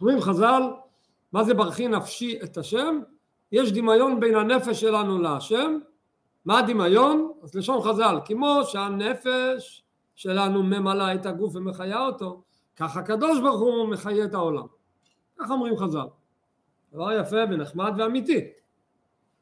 אומרים 0.00 0.20
חז"ל, 0.20 0.62
מה 1.32 1.44
זה 1.44 1.54
ברכי 1.54 1.88
נפשי 1.88 2.38
את 2.42 2.56
השם? 2.56 3.00
יש 3.52 3.72
דמיון 3.72 4.20
בין 4.20 4.34
הנפש 4.34 4.80
שלנו 4.80 5.18
להשם, 5.18 5.78
מה 6.44 6.58
הדמיון? 6.58 7.32
אז 7.42 7.54
לשון 7.54 7.82
חז"ל, 7.82 8.16
כמו 8.24 8.60
שהנפש 8.64 9.82
שלנו 10.14 10.62
ממלאה 10.62 11.14
את 11.14 11.26
הגוף 11.26 11.56
ומחיה 11.56 12.06
אותו, 12.06 12.42
כך 12.76 12.96
הקדוש 12.96 13.40
ברוך 13.40 13.60
הוא 13.60 13.88
מחיה 13.88 14.24
את 14.24 14.34
העולם. 14.34 14.66
כך 15.38 15.50
אומרים 15.50 15.76
חז"ל. 15.76 16.06
דבר 16.92 17.12
יפה 17.12 17.36
ונחמד 17.36 17.92
ואמיתי. 17.98 18.40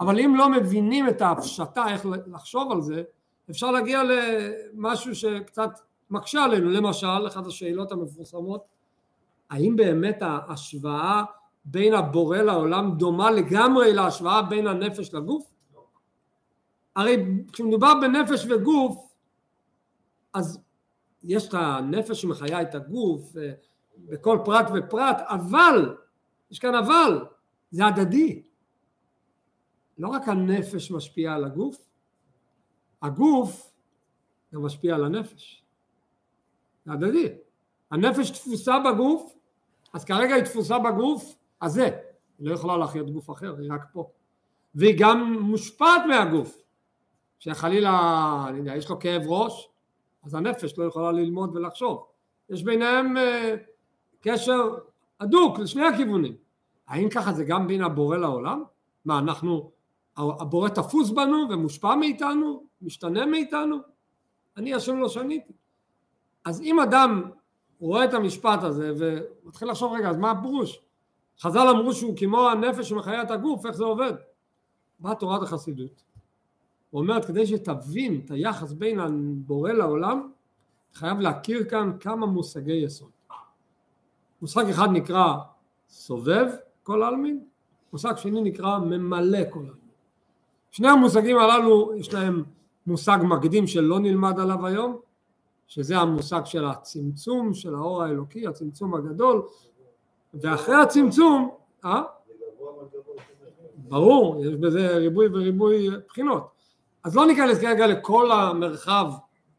אבל 0.00 0.20
אם 0.20 0.34
לא 0.36 0.48
מבינים 0.48 1.08
את 1.08 1.20
ההפשטה, 1.20 1.88
איך 1.88 2.06
לחשוב 2.26 2.72
על 2.72 2.80
זה, 2.80 3.02
אפשר 3.50 3.70
להגיע 3.70 4.02
למשהו 4.04 5.14
שקצת 5.14 5.70
מקשה 6.10 6.44
עלינו. 6.44 6.70
למשל, 6.70 7.26
אחת 7.26 7.46
השאלות 7.46 7.92
המפורסמות, 7.92 8.64
האם 9.50 9.76
באמת 9.76 10.22
ההשוואה 10.22 11.24
בין 11.64 11.94
הבורא 11.94 12.38
לעולם 12.38 12.94
דומה 12.96 13.30
לגמרי 13.30 13.92
להשוואה 13.92 14.42
בין 14.42 14.66
הנפש 14.66 15.14
לגוף? 15.14 15.52
הרי 16.96 17.16
כשמדובר 17.52 17.92
בנפש 18.00 18.46
וגוף 18.50 19.14
אז 20.34 20.60
יש 21.22 21.48
את 21.48 21.54
הנפש 21.54 22.22
שמחיה 22.22 22.62
את 22.62 22.74
הגוף 22.74 23.36
אה, 23.36 23.52
בכל 23.98 24.38
פרט 24.44 24.66
ופרט 24.74 25.16
אבל 25.28 25.96
יש 26.50 26.58
כאן 26.58 26.74
אבל 26.74 27.26
זה 27.70 27.86
הדדי. 27.86 28.42
לא 29.98 30.08
רק 30.08 30.28
הנפש 30.28 30.90
משפיעה 30.90 31.34
על 31.34 31.44
הגוף 31.44 31.76
הגוף 33.02 33.72
גם 34.54 34.62
משפיע 34.62 34.94
על 34.94 35.04
הנפש. 35.04 35.64
זה 36.84 36.92
הדדי. 36.92 37.28
הנפש 37.90 38.30
תפוסה 38.30 38.74
בגוף 38.78 39.35
אז 39.96 40.04
כרגע 40.04 40.34
היא 40.34 40.44
תפוסה 40.44 40.78
בגוף 40.78 41.36
הזה, 41.62 41.84
היא 42.38 42.48
לא 42.48 42.54
יכולה 42.54 42.76
להחיות 42.76 43.10
גוף 43.10 43.30
אחר, 43.30 43.56
היא 43.58 43.72
רק 43.72 43.84
פה. 43.92 44.10
והיא 44.74 44.94
גם 44.98 45.38
מושפעת 45.40 46.02
מהגוף, 46.08 46.62
שחלילה, 47.38 47.90
אני 48.48 48.58
יודע, 48.58 48.76
יש 48.76 48.90
לו 48.90 48.98
כאב 49.00 49.22
ראש, 49.26 49.68
אז 50.24 50.34
הנפש 50.34 50.78
לא 50.78 50.84
יכולה 50.84 51.12
ללמוד 51.12 51.56
ולחשוב. 51.56 52.06
יש 52.50 52.62
ביניהם 52.62 53.16
אה, 53.16 53.54
קשר 54.20 54.74
הדוק 55.20 55.58
לשני 55.58 55.86
הכיוונים. 55.86 56.36
האם 56.88 57.08
ככה 57.10 57.32
זה 57.32 57.44
גם 57.44 57.66
בין 57.66 57.82
הבורא 57.82 58.16
לעולם? 58.16 58.62
מה 59.04 59.18
אנחנו, 59.18 59.70
הבורא 60.16 60.68
תפוס 60.68 61.10
בנו 61.10 61.46
ומושפע 61.50 61.94
מאיתנו, 61.94 62.62
משתנה 62.82 63.26
מאיתנו? 63.26 63.76
אני 64.56 64.74
השם 64.74 64.98
לא 64.98 65.08
שניתי. 65.08 65.52
אז 66.44 66.62
אם 66.62 66.80
אדם 66.80 67.30
רואה 67.80 68.04
את 68.04 68.14
המשפט 68.14 68.62
הזה 68.62 68.92
ומתחיל 68.98 69.70
לחשוב 69.70 69.92
רגע 69.92 70.10
אז 70.10 70.16
מה 70.16 70.30
הפירוש? 70.30 70.80
חז"ל 71.40 71.68
אמרו 71.68 71.92
שהוא 71.92 72.16
כמו 72.16 72.48
הנפש 72.48 72.88
שמחיה 72.88 73.22
את 73.22 73.30
הגוף, 73.30 73.66
איך 73.66 73.76
זה 73.76 73.84
עובד? 73.84 74.12
באה 75.00 75.14
תורת 75.14 75.42
החסידות 75.42 76.06
אומרת 76.96 77.24
כדי 77.24 77.46
שתבין 77.46 78.20
את 78.24 78.30
היחס 78.30 78.72
בין 78.72 79.00
הבורא 79.00 79.72
לעולם 79.72 80.30
חייב 80.94 81.20
להכיר 81.20 81.64
כאן 81.64 81.92
כמה 82.00 82.26
מושגי 82.26 82.72
יסוד. 82.72 83.10
מושג 84.42 84.68
אחד 84.68 84.88
נקרא 84.92 85.34
סובב 85.88 86.46
כל 86.82 87.02
העלמין, 87.02 87.44
מושג 87.92 88.16
שני 88.16 88.42
נקרא 88.42 88.78
ממלא 88.78 89.38
כל 89.50 89.58
העלמין. 89.58 89.86
שני 90.70 90.88
המושגים 90.88 91.38
הללו 91.38 91.92
יש 91.96 92.14
להם 92.14 92.42
מושג 92.86 93.18
מקדים 93.22 93.66
שלא 93.66 93.98
נלמד 93.98 94.40
עליו 94.40 94.66
היום, 94.66 94.98
שזה 95.66 95.98
המושג 95.98 96.40
של 96.44 96.64
הצמצום 96.64 97.54
של 97.54 97.74
האור 97.74 98.02
האלוקי, 98.02 98.46
הצמצום 98.46 98.94
הגדול, 98.94 99.42
ואחרי 100.34 100.74
הצמצום, 100.74 101.50
אה? 101.84 102.02
ברור, 103.76 104.44
יש 104.44 104.54
בזה 104.54 104.96
ריבוי 104.96 105.26
וריבוי 105.32 105.88
בחינות. 106.08 106.48
אז 107.04 107.16
לא 107.16 107.26
ניכנס 107.26 107.58
כרגע 107.58 107.86
לכל 107.86 108.32
המרחב 108.32 109.06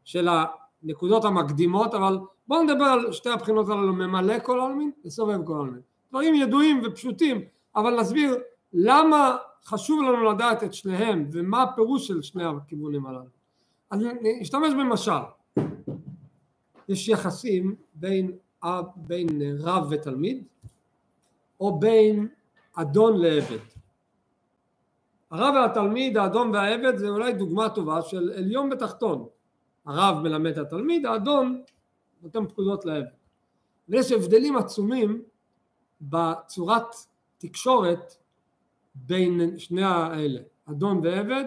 של 0.04 0.28
הנקודות 0.82 1.24
המקדימות, 1.24 1.94
אבל 1.94 2.18
בואו 2.48 2.62
נדבר 2.62 2.84
על 2.84 3.12
שתי 3.12 3.30
הבחינות 3.30 3.68
הללו, 3.68 3.92
ממלא 3.92 4.38
כל 4.42 4.60
עלמין 4.60 4.90
וסובב 5.04 5.44
כל 5.44 5.54
עלמין. 5.54 5.80
דברים 6.10 6.34
ידועים 6.34 6.82
ופשוטים, 6.84 7.40
אבל 7.76 8.00
נסביר 8.00 8.36
למה 8.72 9.36
חשוב 9.64 10.02
לנו 10.02 10.24
לדעת 10.24 10.64
את 10.64 10.74
שניהם 10.74 11.28
ומה 11.32 11.62
הפירוש 11.62 12.06
של 12.06 12.22
שני 12.22 12.44
הכיוונים 12.44 13.06
הללו. 13.06 13.30
אז 13.90 14.00
נשתמש 14.40 14.72
במשל. 14.74 15.12
יש 16.88 17.08
יחסים 17.08 17.74
בין, 17.94 18.36
בין 18.96 19.28
רב 19.58 19.86
ותלמיד 19.90 20.44
או 21.60 21.78
בין 21.78 22.28
אדון 22.74 23.20
לעבד. 23.20 23.58
הרב 25.30 25.54
והתלמיד, 25.54 26.16
האדון 26.16 26.54
והעבד 26.54 26.96
זה 26.96 27.08
אולי 27.08 27.32
דוגמה 27.32 27.68
טובה 27.68 28.02
של 28.02 28.32
עליון 28.36 28.72
ותחתון. 28.72 29.26
הרב 29.86 30.22
מלמד 30.22 30.50
את 30.50 30.58
התלמיד, 30.58 31.06
האדון 31.06 31.62
נותן 32.22 32.46
פקודות 32.46 32.84
לעבד. 32.84 33.06
ויש 33.88 34.12
הבדלים 34.12 34.56
עצומים 34.56 35.22
בצורת 36.00 36.94
תקשורת 37.38 38.14
בין 38.94 39.58
שני 39.58 39.82
האלה, 39.82 40.40
אדון 40.70 41.00
ועבד 41.04 41.44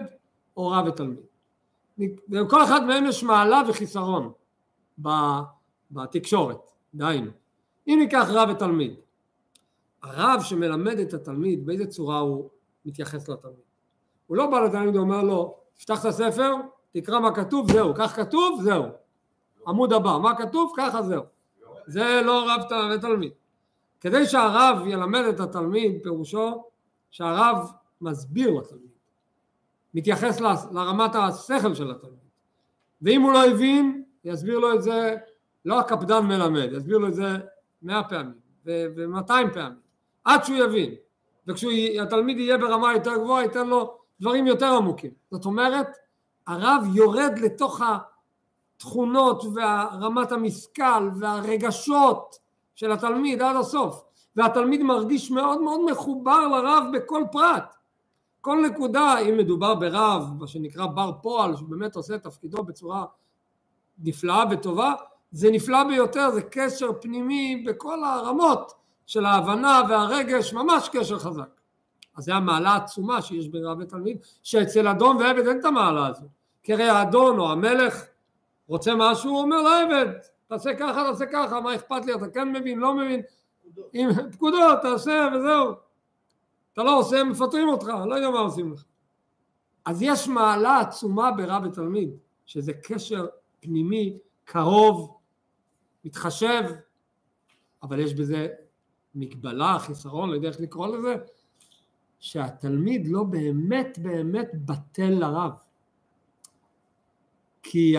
או 0.56 0.68
רב 0.68 0.86
ותלמיד. 0.86 1.24
לכל 2.28 2.64
אחד 2.64 2.84
מהם 2.84 3.06
יש 3.06 3.24
מעלה 3.24 3.62
וחיסרון 3.68 4.32
בתקשורת, 5.90 6.70
דהיינו. 6.94 7.30
אם 7.88 7.96
ניקח 8.02 8.26
רב 8.28 8.48
ותלמיד, 8.50 8.94
הרב 10.02 10.40
שמלמד 10.42 10.98
את 10.98 11.14
התלמיד 11.14 11.66
באיזה 11.66 11.86
צורה 11.86 12.18
הוא 12.18 12.48
מתייחס 12.84 13.28
לתלמיד. 13.28 13.56
הוא 14.26 14.36
לא 14.36 14.46
בא 14.46 14.60
לתלמיד 14.60 14.96
ואומר 14.96 15.22
לו, 15.22 15.56
תפתח 15.74 16.00
את 16.00 16.04
הספר, 16.04 16.54
תקרא 16.92 17.20
מה 17.20 17.34
כתוב, 17.34 17.72
זהו, 17.72 17.94
כך 17.94 18.16
כתוב, 18.16 18.62
זהו. 18.62 18.84
עמוד 19.66 19.92
הבא, 19.92 20.18
מה 20.22 20.36
כתוב, 20.36 20.72
ככה 20.76 21.02
זהו. 21.02 21.22
זה 21.86 22.20
לא 22.24 22.44
רב 22.48 22.60
ותלמיד. 22.94 23.32
כדי 24.00 24.26
שהרב 24.26 24.86
ילמד 24.86 25.24
את 25.24 25.40
התלמיד, 25.40 26.02
פירושו 26.02 26.64
שהרב 27.10 27.70
מסביר 28.00 28.50
לתלמיד, 28.50 28.90
מתייחס 29.94 30.40
לרמת 30.72 31.14
השכל 31.14 31.74
של 31.74 31.90
התלמיד. 31.90 32.18
ואם 33.02 33.22
הוא 33.22 33.32
לא 33.32 33.46
הבין, 33.46 34.01
יסביר 34.24 34.58
לו 34.58 34.74
את 34.74 34.82
זה, 34.82 35.16
לא 35.64 35.80
הקפדן 35.80 36.26
מלמד, 36.26 36.72
יסביר 36.72 36.98
לו 36.98 37.08
את 37.08 37.14
זה 37.14 37.28
מאה 37.82 38.02
פעמים 38.08 38.42
ומאתיים 38.66 39.50
פעמים, 39.52 39.78
עד 40.24 40.44
שהוא 40.44 40.56
יבין. 40.56 40.94
וכשהתלמיד 41.46 42.38
יהיה 42.38 42.58
ברמה 42.58 42.92
יותר 42.92 43.16
גבוהה, 43.16 43.42
ייתן 43.42 43.66
לו 43.66 43.96
דברים 44.20 44.46
יותר 44.46 44.66
עמוקים. 44.66 45.10
זאת 45.30 45.44
אומרת, 45.44 45.86
הרב 46.46 46.84
יורד 46.94 47.38
לתוך 47.38 47.80
התכונות 48.76 49.44
והרמת 49.54 50.32
המשכל 50.32 51.10
והרגשות 51.18 52.38
של 52.74 52.92
התלמיד 52.92 53.42
עד 53.42 53.56
הסוף, 53.56 54.04
והתלמיד 54.36 54.82
מרגיש 54.82 55.30
מאוד 55.30 55.60
מאוד 55.60 55.80
מחובר 55.90 56.48
לרב 56.48 56.84
בכל 56.92 57.22
פרט. 57.32 57.74
כל 58.40 58.66
נקודה, 58.66 59.18
אם 59.18 59.36
מדובר 59.36 59.74
ברב, 59.74 60.22
מה 60.38 60.46
שנקרא 60.46 60.86
בר 60.86 61.12
פועל, 61.22 61.56
שבאמת 61.56 61.96
עושה 61.96 62.14
את 62.14 62.22
תפקידו 62.22 62.62
בצורה 62.62 63.04
נפלאה 63.98 64.44
וטובה, 64.50 64.94
זה 65.32 65.50
נפלא 65.50 65.84
ביותר, 65.84 66.30
זה 66.30 66.42
קשר 66.42 66.90
פנימי 67.00 67.64
בכל 67.66 68.04
הרמות 68.04 68.72
של 69.06 69.24
ההבנה 69.24 69.82
והרגש, 69.88 70.52
ממש 70.52 70.88
קשר 70.92 71.18
חזק. 71.18 71.60
אז 72.16 72.24
זה 72.24 72.34
המעלה 72.34 72.70
העצומה 72.70 73.22
שיש 73.22 73.48
בין 73.48 73.64
רב 73.64 73.78
ותלמיד, 73.80 74.18
שאצל 74.42 74.88
אדון 74.88 75.16
ועבד 75.16 75.46
אין 75.46 75.60
את 75.60 75.64
המעלה 75.64 76.06
הזו. 76.06 76.26
כי 76.62 76.72
הרי 76.72 76.88
האדון 76.88 77.38
או 77.38 77.52
המלך 77.52 78.04
רוצה 78.68 78.92
משהו, 78.96 79.30
הוא 79.30 79.40
אומר 79.40 79.62
לעבד, 79.62 80.06
תעשה 80.48 80.74
ככה, 80.74 81.04
תעשה 81.10 81.26
ככה, 81.26 81.60
מה 81.60 81.74
אכפת 81.74 82.06
לי, 82.06 82.14
אתה 82.14 82.28
כן 82.28 82.52
מבין, 82.52 82.78
לא 82.78 82.94
מבין, 82.94 83.20
עם 83.92 84.10
פקודות, 84.32 84.82
תעשה 84.82 85.28
וזהו. 85.34 85.72
אתה 86.72 86.82
לא 86.82 86.98
עושה, 86.98 87.24
מפטרים 87.24 87.68
אותך, 87.68 87.86
לא 88.06 88.14
יודע 88.14 88.30
מה 88.30 88.38
עושים 88.38 88.72
לך. 88.72 88.84
אז 89.84 90.02
יש 90.02 90.28
מעלה 90.28 90.80
עצומה 90.80 91.30
ברב 91.32 91.62
ותלמיד, 91.64 92.10
שזה 92.46 92.72
קשר 92.72 93.26
פנימי, 93.62 94.18
קרוב, 94.44 95.16
מתחשב, 96.04 96.62
אבל 97.82 98.00
יש 98.00 98.14
בזה 98.14 98.48
מגבלה, 99.14 99.78
חיסרון, 99.78 100.30
לא 100.30 100.34
יודע 100.34 100.48
איך 100.48 100.60
לקרוא 100.60 100.86
לזה, 100.86 101.14
שהתלמיד 102.20 103.08
לא 103.08 103.22
באמת 103.22 103.98
באמת 104.02 104.48
בטל 104.54 105.10
לרב. 105.10 105.50
כי 107.62 107.94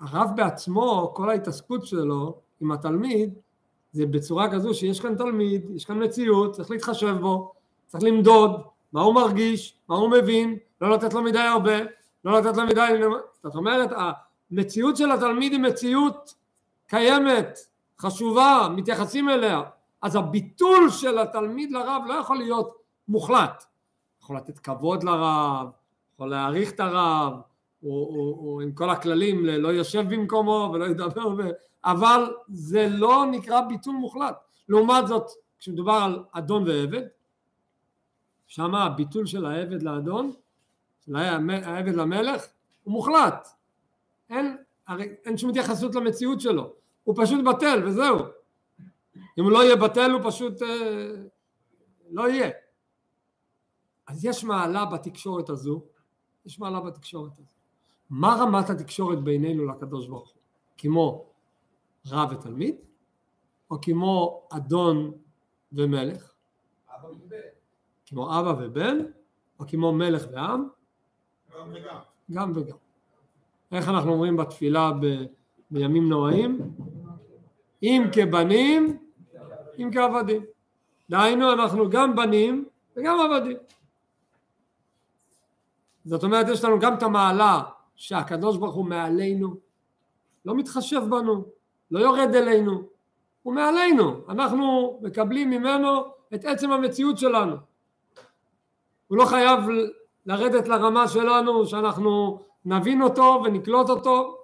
הרב 0.00 0.30
בעצמו, 0.36 1.12
כל 1.16 1.30
ההתעסקות 1.30 1.86
שלו 1.86 2.40
עם 2.60 2.72
התלמיד, 2.72 3.34
זה 3.92 4.06
בצורה 4.06 4.52
כזו 4.52 4.74
שיש 4.74 5.00
כאן 5.00 5.16
תלמיד, 5.16 5.70
יש 5.74 5.84
כאן 5.84 6.02
מציאות, 6.02 6.52
צריך 6.54 6.70
להתחשב 6.70 7.16
בו, 7.20 7.52
צריך 7.86 8.04
למדוד 8.04 8.62
מה 8.92 9.02
הוא 9.02 9.14
מרגיש, 9.14 9.76
מה 9.88 9.96
הוא 9.96 10.10
מבין, 10.10 10.58
לא 10.80 10.90
לתת 10.90 11.14
לו 11.14 11.22
מדי 11.22 11.38
הרבה, 11.38 11.76
לא 12.24 12.40
לתת 12.40 12.56
לו 12.56 12.66
מדי... 12.66 13.00
זאת 13.42 13.54
אומרת, 13.54 13.90
המציאות 14.54 14.96
של 14.96 15.10
התלמיד 15.10 15.52
היא 15.52 15.60
מציאות 15.60 16.34
קיימת, 16.86 17.58
חשובה, 18.00 18.68
מתייחסים 18.76 19.30
אליה. 19.30 19.62
אז 20.02 20.16
הביטול 20.16 20.90
של 20.90 21.18
התלמיד 21.18 21.72
לרב 21.72 22.02
לא 22.08 22.14
יכול 22.14 22.36
להיות 22.36 22.76
מוחלט. 23.08 23.64
יכול 24.22 24.36
לתת 24.36 24.58
כבוד 24.58 25.02
לרב, 25.02 25.66
יכול 26.14 26.30
להעריך 26.30 26.72
את 26.72 26.80
הרב, 26.80 27.32
הוא, 27.80 28.62
עם 28.62 28.72
כל 28.72 28.90
הכללים 28.90 29.46
לא 29.46 29.68
יושב 29.68 30.04
במקומו 30.08 30.70
ולא 30.72 30.84
ידבר, 30.84 31.28
ו... 31.38 31.42
אבל 31.84 32.34
זה 32.48 32.86
לא 32.90 33.24
נקרא 33.30 33.60
ביטול 33.60 33.94
מוחלט. 33.94 34.36
לעומת 34.68 35.06
זאת, 35.06 35.30
כשמדובר 35.58 35.92
על 35.92 36.24
אדון 36.32 36.68
ועבד, 36.68 37.02
שם 38.46 38.74
הביטול 38.74 39.26
של 39.26 39.46
העבד 39.46 39.82
לאדון, 39.82 40.32
של 41.00 41.16
העבד 41.16 41.94
למלך, 41.94 42.44
הוא 42.84 42.92
מוחלט. 42.92 43.48
אין, 44.34 44.56
הרי 44.86 45.04
אין 45.24 45.36
שום 45.36 45.50
התייחסות 45.50 45.94
למציאות 45.94 46.40
שלו, 46.40 46.72
הוא 47.04 47.14
פשוט 47.18 47.44
בטל 47.44 47.82
וזהו. 47.86 48.18
אם 49.38 49.44
הוא 49.44 49.52
לא 49.52 49.64
יהיה 49.64 49.76
בטל 49.76 50.10
הוא 50.10 50.20
פשוט 50.24 50.62
אה, 50.62 51.12
לא 52.10 52.28
יהיה. 52.28 52.50
אז 54.06 54.24
יש 54.24 54.44
מעלה 54.44 54.84
בתקשורת 54.84 55.48
הזו, 55.50 55.84
יש 56.46 56.58
מעלה 56.58 56.80
בתקשורת 56.80 57.32
הזו. 57.38 57.54
מה 58.10 58.36
רמת 58.40 58.70
התקשורת 58.70 59.24
בינינו 59.24 59.66
לקדוש 59.66 60.08
ברוך 60.08 60.28
הוא? 60.28 60.40
כמו 60.78 61.26
רב 62.06 62.32
ותלמיד, 62.32 62.76
או 63.70 63.76
כמו 63.82 64.42
אדון 64.52 65.12
ומלך? 65.72 66.32
אבא 66.96 67.06
ובן. 67.06 67.36
כמו 68.06 68.40
אבא 68.40 68.54
ובן, 68.64 68.98
או 69.60 69.64
כמו 69.68 69.92
מלך 69.92 70.24
ועם? 70.32 70.68
גם 71.54 71.72
וגם. 71.72 71.98
גם 72.30 72.52
וגם. 72.56 72.76
איך 73.74 73.88
אנחנו 73.88 74.12
אומרים 74.12 74.36
בתפילה 74.36 74.92
ב, 75.00 75.24
בימים 75.70 76.08
נוראים? 76.08 76.58
אם 77.82 78.04
כבנים, 78.12 78.98
אם 79.78 79.90
כעבדים. 79.92 80.42
דהיינו 81.10 81.52
אנחנו 81.52 81.90
גם 81.90 82.16
בנים 82.16 82.64
וגם 82.96 83.18
עבדים. 83.20 83.56
זאת 86.04 86.24
אומרת 86.24 86.48
יש 86.48 86.64
לנו 86.64 86.78
גם 86.78 86.94
את 86.94 87.02
המעלה 87.02 87.62
שהקדוש 87.96 88.56
ברוך 88.56 88.74
הוא 88.74 88.84
מעלינו, 88.84 89.56
לא 90.44 90.54
מתחשב 90.54 91.02
בנו, 91.10 91.44
לא 91.90 91.98
יורד 91.98 92.34
אלינו, 92.34 92.82
הוא 93.42 93.54
מעלינו, 93.54 94.20
אנחנו 94.28 94.98
מקבלים 95.02 95.50
ממנו 95.50 96.04
את 96.34 96.44
עצם 96.44 96.72
המציאות 96.72 97.18
שלנו. 97.18 97.56
הוא 99.06 99.18
לא 99.18 99.24
חייב 99.24 99.60
לרדת 100.26 100.68
לרמה 100.68 101.08
שלנו 101.08 101.66
שאנחנו 101.66 102.40
נבין 102.64 103.02
אותו 103.02 103.42
ונקלוט 103.44 103.90
אותו, 103.90 104.38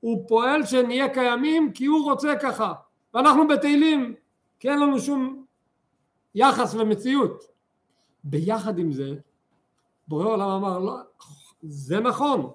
הוא 0.00 0.28
פועל 0.28 0.66
שנהיה 0.66 1.08
קיימים 1.08 1.72
כי 1.72 1.86
הוא 1.86 2.10
רוצה 2.10 2.34
ככה, 2.42 2.72
ואנחנו 3.14 3.48
בתהילים 3.48 4.14
כי 4.60 4.70
אין 4.70 4.80
לנו 4.80 4.98
שום 4.98 5.44
יחס 6.34 6.74
ומציאות. 6.74 7.44
ביחד 8.24 8.78
עם 8.78 8.92
זה, 8.92 9.14
בורא 10.08 10.26
עולם 10.26 10.48
אמר, 10.48 10.78
לא, 10.78 10.96
זה 11.62 12.00
נכון, 12.00 12.50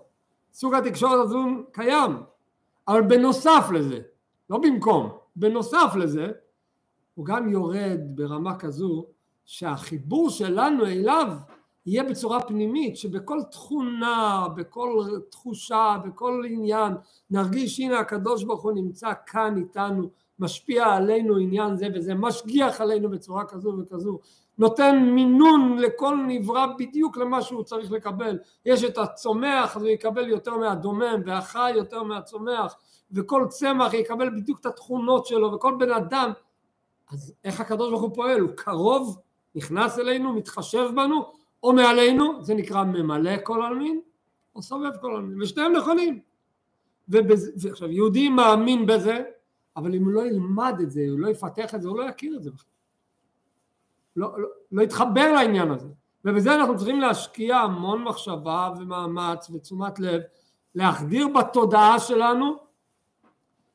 סוג 0.54 0.74
התקשורת 0.74 1.20
הזו 1.26 1.40
קיים, 1.72 2.12
אבל 2.88 3.02
בנוסף 3.02 3.68
לזה, 3.74 4.00
לא 4.50 4.58
במקום, 4.58 5.10
בנוסף 5.36 5.96
לזה, 5.96 6.32
הוא 7.16 7.26
גם 7.26 7.50
יורד 7.50 8.00
ברמה 8.06 8.60
כזו 8.60 9.06
שהחיבור 9.46 10.30
שלנו 10.30 10.86
אליו 10.86 11.28
יהיה 11.86 12.04
בצורה 12.04 12.42
פנימית, 12.42 12.98
שבכל 12.98 13.40
תכונה, 13.52 14.48
בכל 14.56 15.06
תחושה, 15.30 15.96
בכל 16.06 16.44
עניין, 16.50 16.94
נרגיש 17.32 17.80
הנה 17.80 18.00
הקדוש 18.00 18.44
ברוך 18.44 18.62
הוא 18.62 18.72
נמצא 18.72 19.12
כאן 19.26 19.58
איתנו, 19.58 20.10
משפיע 20.40 20.86
עלינו 20.86 21.38
עניין 21.38 21.76
זה 21.76 21.88
וזה, 21.96 22.16
משגיח 22.16 22.82
עלינו 22.82 23.10
בצורה 23.10 23.46
כזו 23.46 23.74
וכזו, 23.80 24.20
נותן 24.58 25.10
מינון 25.16 25.78
לכל 25.78 26.18
נברא 26.28 26.66
בדיוק 26.78 27.18
למה 27.18 27.42
שהוא 27.42 27.64
צריך 27.64 27.92
לקבל. 27.92 28.38
יש 28.66 28.84
את 28.84 28.98
הצומח, 28.98 29.78
אז 29.78 29.82
הוא 29.82 29.90
יקבל 29.90 30.30
יותר 30.30 30.58
מהדומם, 30.58 31.22
והחי 31.26 31.72
יותר 31.76 32.04
מהצומח, 32.04 32.76
וכל 33.12 33.46
צמח 33.50 33.94
יקבל 33.94 34.30
בדיוק 34.30 34.60
את 34.60 34.66
התכונות 34.66 35.26
שלו, 35.26 35.54
וכל 35.54 35.76
בן 35.80 35.92
אדם. 35.92 36.32
אז 37.12 37.34
איך 37.44 37.60
הקדוש 37.60 37.90
ברוך 37.90 38.02
הוא 38.02 38.16
פועל? 38.16 38.40
הוא 38.40 38.50
קרוב, 38.56 39.18
נכנס 39.56 40.00
אלינו, 40.00 40.34
מתחשב 40.34 40.90
בנו, 40.96 41.43
או 41.64 41.74
מעלינו, 41.74 42.44
זה 42.44 42.54
נקרא 42.54 42.84
ממלא 42.84 43.32
כל 43.44 43.62
עלמין, 43.62 44.02
או 44.56 44.62
סובב 44.62 44.98
כל 45.02 45.16
עלמין, 45.16 45.42
ושניהם 45.42 45.74
נכונים. 45.74 46.20
ועכשיו, 47.08 47.92
יהודי 47.92 48.30
מאמין 48.30 48.86
בזה, 48.86 49.24
אבל 49.78 49.96
אם 49.96 50.04
הוא 50.04 50.12
לא 50.12 50.26
ילמד 50.28 50.76
את 50.82 50.92
זה, 50.92 51.06
הוא 51.10 51.20
לא 51.20 51.28
יפתח 51.28 51.76
את 51.76 51.82
זה, 51.82 51.88
הוא 51.88 51.98
לא 51.98 52.04
יכיר 52.04 52.36
את 52.36 52.44
זה 52.44 52.52
בכלל. 52.52 52.70
לא, 54.16 54.40
לא, 54.40 54.48
לא 54.72 54.82
יתחבר 54.82 55.32
לעניין 55.32 55.72
הזה. 55.72 55.88
ובזה 56.26 56.56
אנחנו 56.56 56.78
צריכים 56.78 57.00
להשקיע 57.00 57.58
המון 57.58 58.04
מחשבה 58.04 58.70
ומאמץ 58.78 59.50
ותשומת 59.50 60.00
לב, 60.00 60.22
להחדיר 60.76 61.28
בתודעה 61.28 62.00
שלנו 62.00 62.56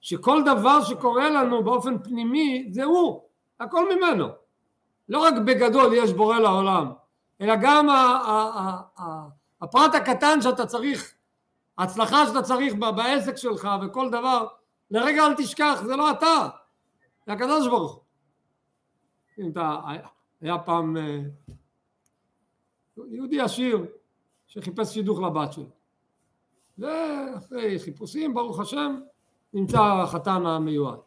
שכל 0.00 0.42
דבר 0.46 0.82
שקורה 0.82 1.30
לנו 1.30 1.64
באופן 1.64 2.02
פנימי 2.02 2.68
זה 2.70 2.84
הוא, 2.84 3.20
הכל 3.60 3.96
ממנו. 3.96 4.26
לא 5.08 5.18
רק 5.18 5.34
בגדול 5.46 5.92
יש 5.94 6.12
בורא 6.12 6.38
לעולם, 6.38 6.86
אלא 7.40 7.54
גם 7.62 7.88
הפרט 9.60 9.94
הקטן 9.94 10.42
שאתה 10.42 10.66
צריך, 10.66 11.14
ההצלחה 11.78 12.26
שאתה 12.26 12.42
צריך 12.42 12.74
בעסק 12.96 13.36
שלך 13.36 13.68
וכל 13.82 14.10
דבר, 14.10 14.46
לרגע 14.90 15.26
אל 15.26 15.34
תשכח, 15.34 15.82
זה 15.86 15.96
לא 15.96 16.10
אתה, 16.10 16.48
זה 17.26 17.32
הקדוש 17.32 17.68
ברוך 17.68 17.92
הוא. 17.92 18.02
אם 19.38 19.50
אתה, 19.50 19.80
היה 20.40 20.58
פעם 20.58 20.96
אה, 20.96 21.20
יהודי 23.10 23.40
עשיר 23.40 23.86
שחיפש 24.46 24.94
שידוך 24.94 25.20
לבת 25.20 25.52
שלו. 25.52 25.70
ואחרי 26.78 27.78
חיפושים, 27.78 28.34
ברוך 28.34 28.60
השם, 28.60 29.00
נמצא 29.52 29.80
החתן 29.82 30.46
המיועד. 30.46 30.98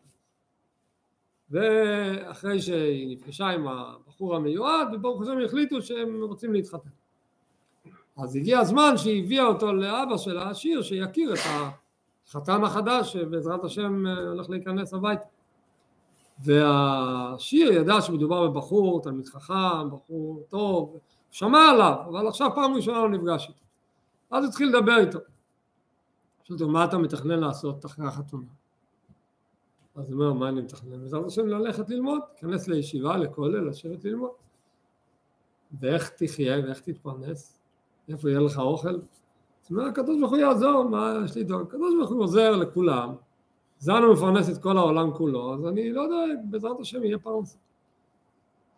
ואחרי 1.52 2.62
שהיא 2.62 3.16
נפגשה 3.16 3.48
עם 3.48 3.68
הבחור 3.68 4.36
המיועד, 4.36 4.88
וברוך 4.94 5.22
השם 5.22 5.38
החליטו 5.46 5.82
שהם 5.82 6.24
רוצים 6.24 6.54
להתחתן. 6.54 6.90
אז 8.18 8.36
הגיע 8.36 8.60
הזמן 8.60 8.98
שהיא 8.98 9.24
הביאה 9.24 9.46
אותו 9.46 9.74
לאבא 9.74 10.18
של 10.18 10.38
העשיר 10.38 10.82
שיכיר 10.82 11.34
את 11.34 11.40
החתן 12.28 12.64
החדש 12.64 13.14
שבעזרת 13.14 13.64
השם 13.64 14.08
אה, 14.08 14.28
הולך 14.28 14.50
להיכנס 14.50 14.94
הביתה. 14.94 15.26
והשיר 16.44 17.72
ידע 17.72 18.02
שמדובר 18.02 18.48
בבחור, 18.48 19.02
תלמיד 19.02 19.28
חכם, 19.28 19.90
בחור 19.92 20.44
טוב, 20.50 20.98
שמע 21.32 21.70
עליו, 21.70 21.96
אבל 22.10 22.28
עכשיו 22.28 22.50
פעם 22.56 22.74
ראשונה 22.74 22.98
הוא 22.98 23.10
נפגש 23.10 23.48
איתו. 23.48 23.64
אז 24.32 24.46
התחיל 24.46 24.70
לדבר 24.70 24.98
איתו. 24.98 25.20
שאלתי 26.44 26.64
מה 26.64 26.86
אתה 26.86 26.98
מתכנן 26.98 27.40
לעשות 27.40 27.86
אחרי 27.86 28.08
החתונה? 28.08 28.61
אז 29.96 30.12
הוא 30.12 30.14
אומר, 30.14 30.34
מה 30.34 30.50
אני 30.50 30.62
מתכנן? 30.62 31.02
בעזרת 31.02 31.26
השם 31.26 31.48
ללכת 31.48 31.90
ללמוד, 31.90 32.20
להיכנס 32.32 32.68
לישיבה, 32.68 33.18
לכולל, 33.18 33.70
לשבת 33.70 34.04
ללמוד. 34.04 34.32
ואיך 35.80 36.10
תחיה 36.10 36.60
ואיך 36.66 36.80
תתפרנס? 36.80 37.60
איפה 38.10 38.30
יהיה 38.30 38.40
לך 38.40 38.60
אוכל? 38.60 39.00
זאת 39.62 39.72
אומרת, 39.72 39.92
הקדוש 39.92 40.20
ברוך 40.20 40.32
הוא 40.32 40.40
יעזור, 40.40 40.84
מה 40.84 41.16
יש 41.26 41.36
לי 41.36 41.44
דואג? 41.44 41.62
הקדוש 41.62 41.96
ברוך 41.96 42.12
הוא 42.12 42.24
עוזר 42.24 42.56
לכולם, 42.56 43.16
זנו 43.80 44.14
מפרנס 44.14 44.50
את 44.50 44.58
כל 44.58 44.78
העולם 44.78 45.14
כולו, 45.14 45.54
אז 45.54 45.66
אני 45.66 45.94
לא 45.94 46.08
דואג, 46.08 46.38
בעזרת 46.44 46.80
השם 46.80 47.04
יהיה 47.04 47.20
פרנסה. 47.20 47.58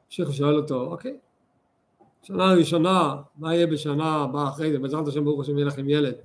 השייח 0.09 0.31
שואל 0.31 0.55
אותו, 0.55 0.81
אוקיי, 0.81 1.17
שנה 2.21 2.53
ראשונה, 2.53 3.15
מה 3.35 3.55
יהיה 3.55 3.67
בשנה 3.67 4.15
הבאה 4.15 4.49
אחרי 4.49 4.71
זה, 4.71 4.79
בעזרת 4.79 5.07
השם 5.07 5.23
ברוך 5.23 5.41
השם 5.41 5.57
יהיה 5.57 5.67
לכם 5.67 5.89
ילד. 5.89 6.15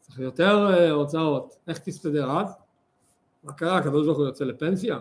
צריך 0.00 0.18
יותר 0.18 0.68
uh, 0.68 0.92
הוצאות, 0.92 1.56
איך 1.68 1.78
תסתדר 1.78 2.30
אז? 2.30 2.56
מה 3.44 3.52
קרה, 3.52 3.76
הקדוש 3.76 4.06
ברוך 4.06 4.18
הוא 4.18 4.26
יוצא 4.26 4.44
לפנסיה? 4.44 4.98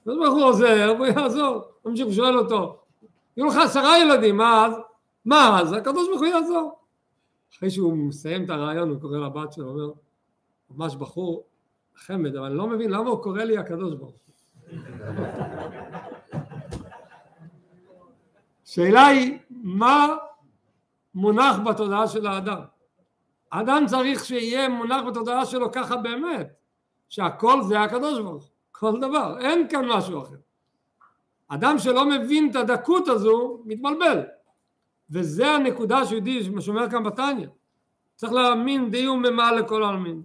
הקדוש 0.00 0.18
ברוך 0.18 0.34
הוא 0.34 0.44
עוזר, 0.44 0.94
והוא 0.96 1.06
יעזור. 1.06 1.64
ממשיך 1.84 2.06
ושואל 2.08 2.38
אותו, 2.38 2.82
יהיו 3.36 3.46
לך 3.46 3.56
עשרה 3.56 3.98
ילדים, 3.98 4.36
מה 4.36 4.66
אז? 4.66 4.72
מה 5.24 5.60
אז? 5.60 5.72
הקדוש 5.72 6.08
ברוך 6.08 6.20
הוא 6.20 6.28
יעזור. 6.28 6.78
אחרי 7.56 7.70
שהוא 7.70 7.96
מסיים 7.96 8.44
את 8.44 8.50
הרעיון, 8.50 8.90
הוא 8.90 9.00
קורא 9.00 9.18
לבת 9.18 9.52
שלו, 9.52 9.68
אומר, 9.68 9.92
ממש 10.70 10.96
בחור 10.96 11.44
חמד, 11.96 12.36
אבל 12.36 12.46
אני 12.46 12.54
לא 12.54 12.66
מבין 12.66 12.90
למה 12.90 13.10
הוא 13.10 13.22
קורא 13.22 13.42
לי 13.42 13.58
הקדוש 13.58 13.94
ברוך 13.94 14.10
הוא. 14.10 14.78
שאלה 18.64 19.06
היא, 19.06 19.38
מה 19.50 20.16
מונח 21.14 21.58
בתודעה 21.58 22.08
של 22.08 22.26
האדם? 22.26 22.60
האדם 23.52 23.84
צריך 23.86 24.24
שיהיה 24.24 24.68
מונח 24.68 25.02
בתודעה 25.08 25.46
שלו 25.46 25.72
ככה 25.72 25.96
באמת, 25.96 26.59
שהכל 27.10 27.62
זה 27.62 27.80
הקדוש 27.80 28.20
ברוך 28.20 28.42
הוא, 28.42 28.50
כל 28.72 29.00
דבר, 29.00 29.38
אין 29.40 29.68
כאן 29.68 29.84
משהו 29.88 30.22
אחר. 30.22 30.36
אדם 31.48 31.78
שלא 31.78 32.06
מבין 32.06 32.50
את 32.50 32.56
הדקות 32.56 33.08
הזו, 33.08 33.62
מתבלבל. 33.64 34.22
וזה 35.10 35.50
הנקודה 35.50 36.06
שיהודי 36.06 36.60
שומר 36.60 36.90
כאן 36.90 37.04
בתניא. 37.04 37.46
צריך 38.16 38.32
להאמין 38.32 38.90
די 38.90 39.08
וממה 39.08 39.52
לכל 39.52 39.82
העלמין. 39.82 40.22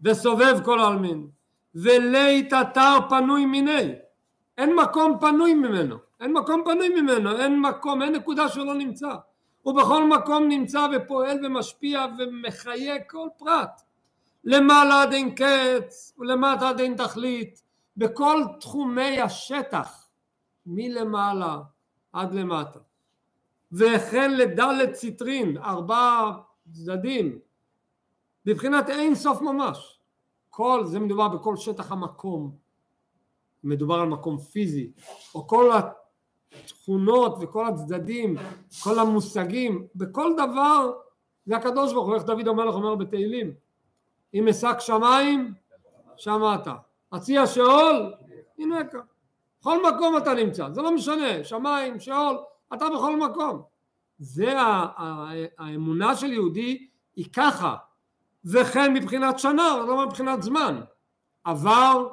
וסובב 0.00 0.64
כל 0.64 0.80
העלמין. 0.80 1.28
ולית 1.74 2.52
אתר 2.52 2.96
פנוי 3.08 3.46
מיני. 3.46 3.92
אין 4.58 4.76
מקום 4.76 5.18
פנוי 5.20 5.54
ממנו. 5.54 5.96
אין 6.20 6.32
מקום 6.32 6.62
פנוי 6.64 6.88
ממנו. 6.88 7.36
אין 7.36 7.60
מקום, 7.60 8.02
אין 8.02 8.12
נקודה 8.12 8.48
שהוא 8.48 8.66
לא 8.66 8.74
נמצא. 8.74 9.14
הוא 9.62 9.82
בכל 9.82 10.04
מקום 10.08 10.48
נמצא 10.48 10.86
ופועל 10.92 11.46
ומשפיע 11.46 12.06
ומחיה 12.18 13.04
כל 13.04 13.28
פרט. 13.38 13.82
למעלה 14.44 15.02
עד 15.02 15.12
אין 15.12 15.34
קץ 15.34 16.14
ולמטה 16.18 16.68
עד 16.68 16.80
אין 16.80 16.96
תכלית. 16.96 17.62
בכל 17.96 18.42
תחומי 18.60 19.20
השטח. 19.20 20.08
מלמעלה 20.66 21.58
עד 22.12 22.34
למטה. 22.34 22.78
וכן 23.72 24.34
לדלת 24.36 24.92
ציטרין, 24.92 25.56
ארבעה 25.58 26.38
צדדים, 26.72 27.38
בבחינת 28.44 28.88
אין 28.88 29.14
סוף 29.14 29.40
ממש. 29.40 30.00
כל, 30.50 30.82
זה 30.86 31.00
מדובר 31.00 31.28
בכל 31.28 31.56
שטח 31.56 31.92
המקום, 31.92 32.56
מדובר 33.64 33.94
על 33.94 34.08
מקום 34.08 34.38
פיזי, 34.38 34.92
או 35.34 35.46
כל 35.46 35.70
התכונות 36.52 37.36
וכל 37.40 37.66
הצדדים, 37.66 38.36
כל 38.82 38.98
המושגים, 38.98 39.86
בכל 39.94 40.32
דבר 40.36 40.92
זה 41.46 41.56
הקדוש 41.56 41.92
ברוך 41.92 42.06
הוא, 42.06 42.14
איך 42.14 42.24
דוד 42.24 42.48
המלך 42.48 42.74
אומר 42.74 42.94
בתהילים, 42.94 43.54
אם 44.34 44.48
אשק 44.48 44.76
שמיים, 44.78 45.54
שם 46.16 46.42
אתה, 46.54 46.74
הציע 47.12 47.46
שאול, 47.46 48.12
הנה 48.58 48.84
כאן, 48.84 49.00
בכל 49.60 49.78
מקום 49.88 50.16
אתה 50.16 50.34
נמצא, 50.34 50.70
זה 50.70 50.82
לא 50.82 50.94
משנה, 50.94 51.44
שמיים, 51.44 52.00
שאול, 52.00 52.36
אתה 52.74 52.84
בכל 52.94 53.16
מקום. 53.16 53.62
זה 54.18 54.54
האמונה 55.58 56.16
של 56.16 56.32
יהודי 56.32 56.86
היא 57.16 57.26
ככה, 57.32 57.76
וכן 58.44 58.92
מבחינת 58.92 59.38
שנה, 59.38 59.76
לא 59.86 60.06
מבחינת 60.06 60.42
זמן. 60.42 60.80
עבר, 61.44 62.08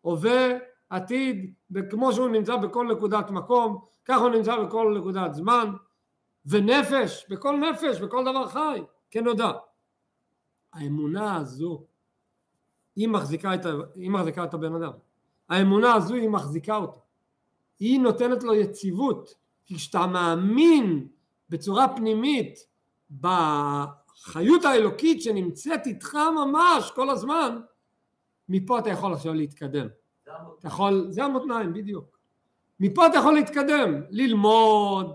הווה, 0.00 0.48
עתיד, 0.90 1.54
כמו 1.90 2.12
שהוא 2.12 2.28
נמצא 2.28 2.56
בכל 2.56 2.86
נקודת 2.86 3.30
מקום, 3.30 3.84
ככה 4.04 4.20
הוא 4.20 4.30
נמצא 4.30 4.56
בכל 4.56 4.96
נקודת 4.98 5.34
זמן, 5.34 5.72
ונפש, 6.46 7.26
בכל 7.30 7.56
נפש, 7.56 8.00
בכל 8.00 8.24
דבר 8.24 8.48
חי, 8.48 8.82
כנודע. 9.10 9.50
האמונה 10.72 11.36
הזו 11.36 11.84
היא 12.96 13.08
מחזיקה 13.08 13.54
את, 13.54 13.66
היא 13.94 14.10
מחזיקה 14.10 14.44
את 14.44 14.54
הבן 14.54 14.74
אדם. 14.74 14.92
האמונה 15.48 15.94
הזו 15.94 16.14
היא 16.14 16.28
מחזיקה 16.28 16.76
אותו. 16.76 17.00
היא 17.80 18.00
נותנת 18.00 18.42
לו 18.42 18.54
יציבות. 18.54 19.42
כי 19.66 19.74
כשאתה 19.74 20.06
מאמין 20.06 21.08
בצורה 21.48 21.96
פנימית 21.96 22.58
בחיות 23.20 24.64
האלוקית 24.64 25.22
שנמצאת 25.22 25.86
איתך 25.86 26.14
ממש 26.14 26.90
כל 26.94 27.10
הזמן, 27.10 27.60
מפה 28.48 28.78
אתה 28.78 28.90
יכול 28.90 29.12
עכשיו 29.12 29.34
להתקדם. 29.34 29.86
אתה 30.22 30.68
יכול, 30.68 31.06
זה 31.10 31.24
המותניים 31.24 31.72
בדיוק. 31.72 32.18
מפה 32.80 33.06
אתה 33.06 33.18
יכול 33.18 33.34
להתקדם, 33.34 34.02
ללמוד, 34.10 35.14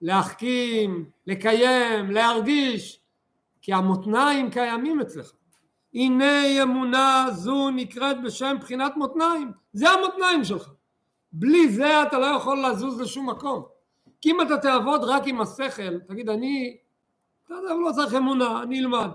להחכים, 0.00 1.10
לקיים, 1.26 2.10
להרגיש, 2.10 3.00
כי 3.64 3.72
המותניים 3.72 4.50
קיימים 4.50 5.00
אצלך. 5.00 5.32
הנה 5.94 6.62
אמונה 6.62 7.26
זו 7.32 7.70
נקראת 7.70 8.22
בשם 8.22 8.56
בחינת 8.60 8.96
מותניים, 8.96 9.52
זה 9.72 9.90
המותניים 9.90 10.44
שלך. 10.44 10.72
בלי 11.32 11.68
זה 11.68 12.02
אתה 12.02 12.18
לא 12.18 12.26
יכול 12.26 12.66
לזוז 12.66 13.00
לשום 13.00 13.30
מקום. 13.30 13.62
כי 14.20 14.30
אם 14.30 14.40
אתה 14.40 14.58
תעבוד 14.58 15.00
רק 15.04 15.22
עם 15.26 15.40
השכל, 15.40 15.98
תגיד 15.98 16.28
אני, 16.28 16.76
אתה 17.44 17.54
יודע, 17.54 17.74
לא 17.74 17.92
צריך 17.92 18.14
אמונה, 18.14 18.62
אני 18.62 18.80
אלמד. 18.80 19.10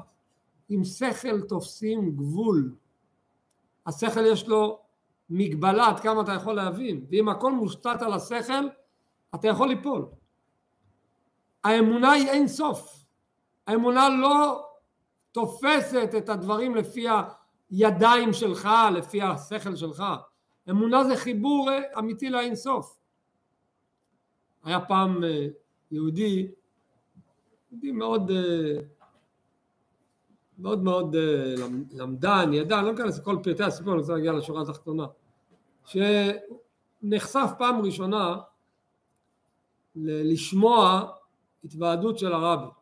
עם 0.69 0.83
שכל 0.83 1.41
תופסים 1.41 2.11
גבול. 2.15 2.75
השכל 3.87 4.25
יש 4.25 4.47
לו 4.47 4.79
מגבלה 5.29 5.87
עד 5.87 5.99
כמה 5.99 6.21
אתה 6.21 6.33
יכול 6.33 6.53
להבין, 6.53 7.05
ואם 7.11 7.29
הכל 7.29 7.51
מושתת 7.51 8.01
על 8.01 8.13
השכל, 8.13 8.67
אתה 9.35 9.47
יכול 9.47 9.67
ליפול. 9.67 10.05
האמונה 11.63 12.11
היא 12.11 12.27
אין 12.27 12.47
סוף. 12.47 12.99
האמונה 13.69 14.09
לא 14.09 14.65
תופסת 15.31 16.09
את 16.17 16.29
הדברים 16.29 16.75
לפי 16.75 17.05
הידיים 17.69 18.33
שלך, 18.33 18.69
לפי 18.95 19.21
השכל 19.21 19.75
שלך. 19.75 20.03
אמונה 20.69 21.03
זה 21.03 21.17
חיבור 21.17 21.69
אמיתי 21.99 22.29
לאין 22.29 22.55
סוף. 22.55 22.99
היה 24.63 24.79
פעם 24.79 25.23
אה, 25.23 25.47
יהודי, 25.91 26.47
יהודי 27.71 27.91
מאוד 27.91 28.31
אה, 28.31 28.81
מאוד 30.59 30.83
מאוד 30.83 31.15
אה, 31.15 31.55
למדן, 31.91 32.53
ידע, 32.53 32.81
לא 32.81 32.93
אכנס 32.93 33.19
לכל 33.19 33.37
פרטי 33.43 33.63
הסיפור, 33.63 33.93
אני 33.93 34.01
רוצה 34.01 34.13
להגיע 34.13 34.33
לשורה 34.33 34.61
התחתונה, 34.61 35.05
שנחשף 35.85 37.49
פעם 37.57 37.81
ראשונה 37.81 38.37
לשמוע 39.95 41.11
התוועדות 41.63 42.19
של 42.19 42.33
הרבי 42.33 42.78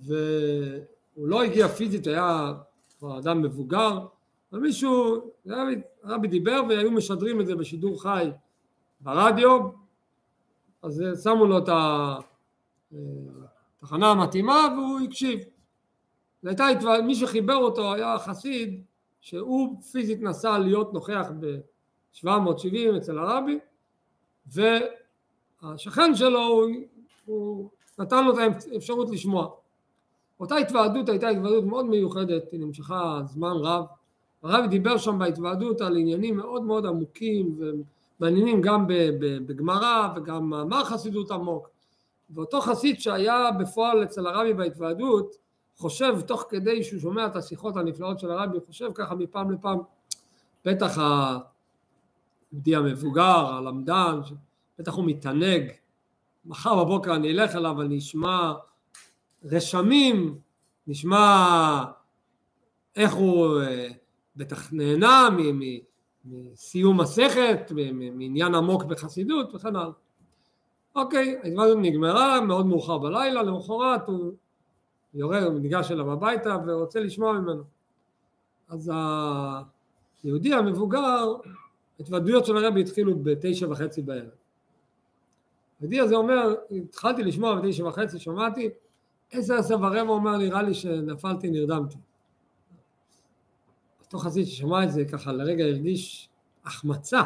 והוא 0.00 1.28
לא 1.28 1.42
הגיע 1.42 1.68
פיזית, 1.68 2.06
היה 2.06 2.52
כבר 2.98 3.18
אדם 3.18 3.42
מבוגר, 3.42 4.06
ומישהו, 4.52 5.30
הרבי, 5.46 5.80
הרבי 6.02 6.28
דיבר 6.28 6.60
והיו 6.68 6.90
משדרים 6.90 7.40
את 7.40 7.46
זה 7.46 7.54
בשידור 7.54 8.02
חי 8.02 8.30
ברדיו, 9.00 9.60
אז 10.82 11.04
שמו 11.22 11.46
לו 11.46 11.58
את 11.58 11.68
התחנה 13.82 14.10
המתאימה 14.10 14.68
והוא 14.76 15.00
הקשיב. 15.00 15.40
הייתה, 16.42 16.66
מי 17.06 17.14
שחיבר 17.14 17.56
אותו 17.56 17.94
היה 17.94 18.18
חסיד 18.18 18.82
שהוא 19.20 19.82
פיזית 19.92 20.22
נסע 20.22 20.58
להיות 20.58 20.92
נוכח 20.92 21.30
ב-770 21.40 22.96
אצל 22.96 23.18
הרבי 23.18 23.58
והשכן 25.62 26.14
שלו 26.14 26.40
הוא, 26.40 26.70
הוא 27.24 27.70
נתן 27.98 28.24
לו 28.24 28.32
את 28.32 28.38
האפשרות 28.72 29.10
לשמוע. 29.10 29.61
אותה 30.42 30.56
התוועדות 30.56 31.08
הייתה 31.08 31.28
התוועדות 31.28 31.64
מאוד 31.64 31.86
מיוחדת, 31.86 32.52
היא 32.52 32.60
נמשכה 32.60 33.20
זמן 33.24 33.52
רב. 33.56 33.84
הרבי 34.42 34.68
דיבר 34.68 34.98
שם 34.98 35.18
בהתוועדות 35.18 35.80
על 35.80 35.96
עניינים 35.96 36.36
מאוד 36.36 36.62
מאוד 36.62 36.86
עמוקים 36.86 37.58
ומעניינים 38.20 38.60
גם 38.60 38.84
בגמרא 39.46 40.08
וגם 40.16 40.50
מאמר 40.50 40.84
חסידות 40.84 41.30
עמוק. 41.30 41.70
ואותו 42.34 42.60
חסיד 42.60 43.00
שהיה 43.00 43.50
בפועל 43.60 44.04
אצל 44.04 44.26
הרבי 44.26 44.54
בהתוועדות 44.54 45.36
חושב 45.76 46.20
תוך 46.20 46.44
כדי 46.48 46.84
שהוא 46.84 47.00
שומע 47.00 47.26
את 47.26 47.36
השיחות 47.36 47.76
הנפלאות 47.76 48.18
של 48.18 48.30
הרבי, 48.30 48.58
חושב 48.66 48.90
ככה 48.94 49.14
מפעם 49.14 49.50
לפעם, 49.50 49.78
בטח 50.64 50.98
היהודי 52.52 52.76
המבוגר, 52.76 53.46
הלמדן, 53.46 54.20
בטח 54.78 54.94
הוא 54.94 55.04
מתענג, 55.04 55.70
מחר 56.44 56.84
בבוקר 56.84 57.14
אני 57.14 57.30
אלך 57.32 57.56
אליו, 57.56 57.82
אני 57.82 57.98
אשמע 57.98 58.52
רשמים, 59.44 60.38
נשמע 60.86 61.84
איך 62.96 63.14
הוא 63.14 63.60
אה, 63.60 63.88
בטח 64.36 64.72
נהנה 64.72 65.28
מסיום 66.24 67.00
מסכת, 67.00 67.72
מעניין 68.14 68.54
עמוק 68.54 68.84
בחסידות 68.84 69.54
וכן 69.54 69.76
הלאה. 69.76 69.92
אוקיי, 70.96 71.36
ההתוועדות 71.42 71.78
נגמרה, 71.80 72.40
מאוד 72.40 72.66
מאוחר 72.66 72.98
בלילה, 72.98 73.42
למחרת 73.42 74.08
הוא 74.08 74.32
יורד, 75.14 75.42
הוא 75.42 75.60
ניגש 75.60 75.90
אליו 75.90 76.12
הביתה 76.12 76.56
ורוצה 76.66 77.00
לשמוע 77.00 77.32
ממנו. 77.32 77.62
אז 78.68 78.92
היהודי 80.24 80.54
המבוגר, 80.54 81.34
התוודויות 82.00 82.46
של 82.46 82.56
הרבי 82.56 82.80
התחילו 82.80 83.18
בתשע 83.18 83.66
וחצי 83.70 84.02
בערב. 84.02 84.28
היהודי 85.80 86.00
הזה 86.00 86.14
אומר, 86.14 86.54
התחלתי 86.70 87.22
לשמוע 87.22 87.54
בתשע 87.54 87.86
וחצי, 87.86 88.18
שמעתי, 88.18 88.70
עשר 89.32 89.54
עשר 89.54 89.74
ורבע 89.74 90.00
אומר, 90.00 90.36
נראה 90.36 90.62
לי 90.62 90.74
שנפלתי, 90.74 91.50
נרדמתי. 91.50 91.96
אותו 94.04 94.18
חסיד 94.18 94.46
ששמע 94.46 94.84
את 94.84 94.92
זה 94.92 95.04
ככה 95.04 95.32
לרגע 95.32 95.64
הרגיש 95.64 96.28
החמצה, 96.64 97.22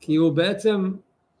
כי 0.00 0.16
הוא 0.16 0.32
בעצם, 0.32 0.92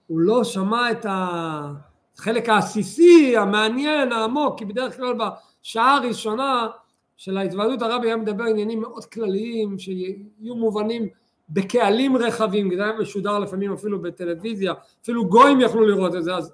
הוא 0.06 0.20
לא 0.20 0.44
שמע 0.44 0.90
את 0.90 1.06
החלק 1.08 2.48
העסיסי, 2.48 3.36
המעניין, 3.36 4.12
העמוק, 4.12 4.58
כי 4.58 4.64
בדרך 4.64 4.96
כלל 4.96 5.14
שעה 5.62 5.98
ראשונה 5.98 6.68
של 7.16 7.36
ההתוועדות 7.36 7.82
הרבי 7.82 8.06
היה 8.06 8.16
מדבר 8.16 8.44
עניינים 8.44 8.80
מאוד 8.80 9.04
כלליים 9.04 9.78
שיהיו 9.78 10.54
מובנים 10.54 11.08
בקהלים 11.50 12.16
רחבים, 12.16 12.76
זה 12.76 12.84
היה 12.84 12.92
משודר 12.98 13.38
לפעמים 13.38 13.72
אפילו 13.72 14.02
בטלוויזיה, 14.02 14.74
אפילו 15.02 15.28
גויים 15.28 15.60
יכלו 15.60 15.86
לראות 15.86 16.14
את 16.14 16.24
זה, 16.24 16.34
אז 16.36 16.52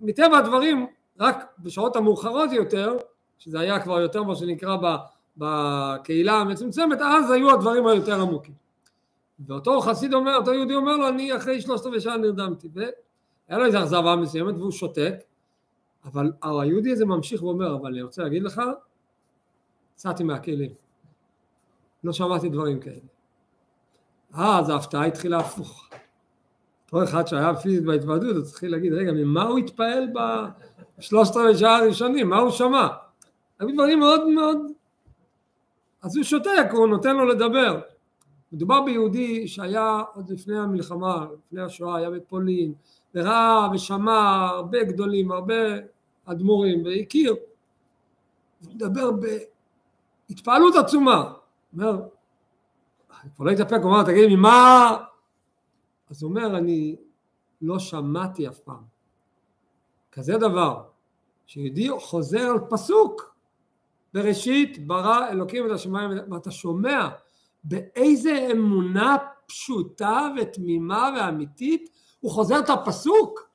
מטבע 0.00 0.38
הדברים 0.38 0.86
רק 1.20 1.44
בשעות 1.58 1.96
המאוחרות 1.96 2.52
יותר, 2.52 2.96
שזה 3.38 3.60
היה 3.60 3.80
כבר 3.80 4.00
יותר 4.00 4.22
מה 4.22 4.36
שנקרא 4.36 4.76
בקהילה 5.36 6.32
המצומצמת, 6.32 6.98
אז 7.00 7.30
היו 7.30 7.50
הדברים 7.50 7.86
היותר 7.86 8.20
עמוקים. 8.20 8.54
ואותו 9.46 9.80
חסיד 9.80 10.14
אומר, 10.14 10.36
אותו 10.36 10.54
יהודי 10.54 10.74
אומר 10.74 10.96
לו, 10.96 11.08
אני 11.08 11.36
אחרי 11.36 11.60
שלושת 11.60 11.86
רבעי 11.86 12.00
שעה 12.00 12.16
נרדמתי, 12.16 12.68
והיה 12.74 13.58
לו 13.58 13.64
איזו 13.66 13.78
אכזבה 13.78 14.16
מסוימת 14.16 14.54
והוא 14.54 14.70
שותק, 14.70 15.14
אבל 16.04 16.32
היהודי 16.42 16.92
הזה 16.92 17.06
ממשיך 17.06 17.42
ואומר, 17.42 17.76
אבל 17.76 17.90
אני 17.90 18.02
רוצה 18.02 18.22
להגיד 18.22 18.42
לך, 18.42 18.62
יצאתי 19.94 20.24
מהכלים. 20.24 20.70
לא 22.04 22.12
שמעתי 22.12 22.48
דברים 22.48 22.80
כאלה. 22.80 23.00
אז 24.32 24.68
ההפתעה 24.68 25.04
התחילה 25.04 25.38
הפוך. 25.38 25.88
אותו 26.96 27.10
אחד 27.10 27.26
שהיה 27.26 27.54
פיזית 27.54 27.84
בהתוועדות, 27.84 28.36
אז 28.36 28.50
התחיל 28.50 28.70
להגיד, 28.70 28.92
רגע, 28.92 29.12
ממה 29.12 29.42
הוא 29.42 29.58
התפעל 29.58 30.08
בשלושת 30.98 31.36
רבעי 31.36 31.56
שעה 31.56 31.76
הראשונים? 31.76 32.28
מה 32.28 32.38
הוא 32.38 32.50
שמע? 32.50 32.88
היו 33.58 33.68
דברים 33.74 33.98
מאוד 33.98 34.28
מאוד... 34.28 34.58
אז 36.02 36.16
הוא 36.16 36.24
שותק, 36.24 36.66
הוא 36.72 36.86
נותן 36.86 37.16
לו 37.16 37.24
לדבר. 37.24 37.80
מדובר 38.52 38.80
ביהודי 38.84 39.48
שהיה 39.48 40.02
עוד 40.14 40.30
לפני 40.30 40.58
המלחמה, 40.58 41.26
לפני 41.46 41.62
השואה, 41.62 41.96
היה 41.96 42.10
בפולין, 42.10 42.72
וראה 43.14 43.68
ושמע 43.74 44.48
הרבה 44.50 44.84
גדולים, 44.84 45.32
הרבה 45.32 45.54
אדמו"רים 46.24 46.84
והכיר, 46.84 47.36
הוא 48.64 48.74
מדבר 48.74 49.10
בהתפעלות 50.28 50.74
עצומה, 50.76 51.32
אומר, 51.72 52.00
אני 53.22 53.30
כבר 53.36 53.44
לא 53.44 53.50
התאפק, 53.50 53.78
הוא 53.82 53.90
אומר, 53.92 54.02
תגיד 54.02 54.28
לי, 54.30 54.36
מה... 54.36 54.96
אז 56.10 56.22
הוא 56.22 56.30
אומר, 56.30 56.58
אני 56.58 56.96
לא 57.62 57.78
שמעתי 57.78 58.48
אף 58.48 58.58
פעם 58.58 58.96
כזה 60.16 60.38
דבר, 60.38 60.82
שיהודי 61.46 61.88
חוזר 62.00 62.40
על 62.40 62.58
פסוק, 62.70 63.36
בראשית 64.14 64.86
ברא 64.86 65.28
אלוקים 65.28 65.66
את 65.66 65.70
השמיים, 65.70 66.10
ואתה 66.30 66.50
שומע 66.50 67.08
באיזה 67.64 68.48
אמונה 68.52 69.16
פשוטה 69.46 70.28
ותמימה 70.40 71.10
ואמיתית 71.16 71.90
הוא 72.20 72.30
חוזר 72.30 72.58
את 72.58 72.70
הפסוק? 72.70 73.50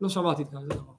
לא 0.00 0.08
שמעתי 0.08 0.44
כזה 0.44 0.66
דבר. 0.68 0.92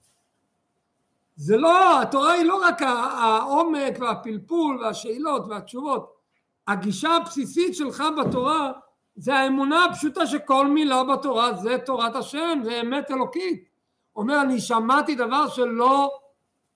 זה 1.35 1.57
לא, 1.57 2.01
התורה 2.01 2.31
היא 2.31 2.45
לא 2.45 2.61
רק 2.63 2.81
העומק 2.81 3.93
והפלפול 3.99 4.81
והשאלות 4.83 5.45
והתשובות. 5.49 6.13
הגישה 6.67 7.15
הבסיסית 7.15 7.75
שלך 7.75 8.03
בתורה 8.21 8.71
זה 9.15 9.35
האמונה 9.35 9.85
הפשוטה 9.85 10.27
שכל 10.27 10.67
מילה 10.67 11.03
בתורה 11.03 11.53
זה 11.53 11.77
תורת 11.85 12.15
השם, 12.15 12.59
זה 12.63 12.81
אמת 12.81 13.11
אלוקית. 13.11 13.69
אומר 14.15 14.41
אני 14.41 14.59
שמעתי 14.59 15.15
דבר 15.15 15.47
שלא, 15.47 16.19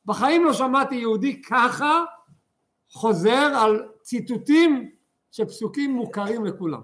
בחיים 0.06 0.45
לא 0.45 0.54
שמעתי 0.54 0.95
יהודי 0.95 1.41
ככה 1.41 2.04
חוזר 2.89 3.52
על 3.62 3.88
ציטוטים 4.02 4.91
של 5.32 5.45
פסוקים 5.45 5.91
מוכרים 5.91 6.45
לכולם. 6.45 6.82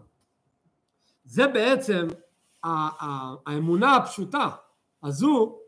זה 1.25 1.47
בעצם 1.47 2.07
האמונה 2.63 3.95
הפשוטה 3.95 4.49
הזו, 5.03 5.59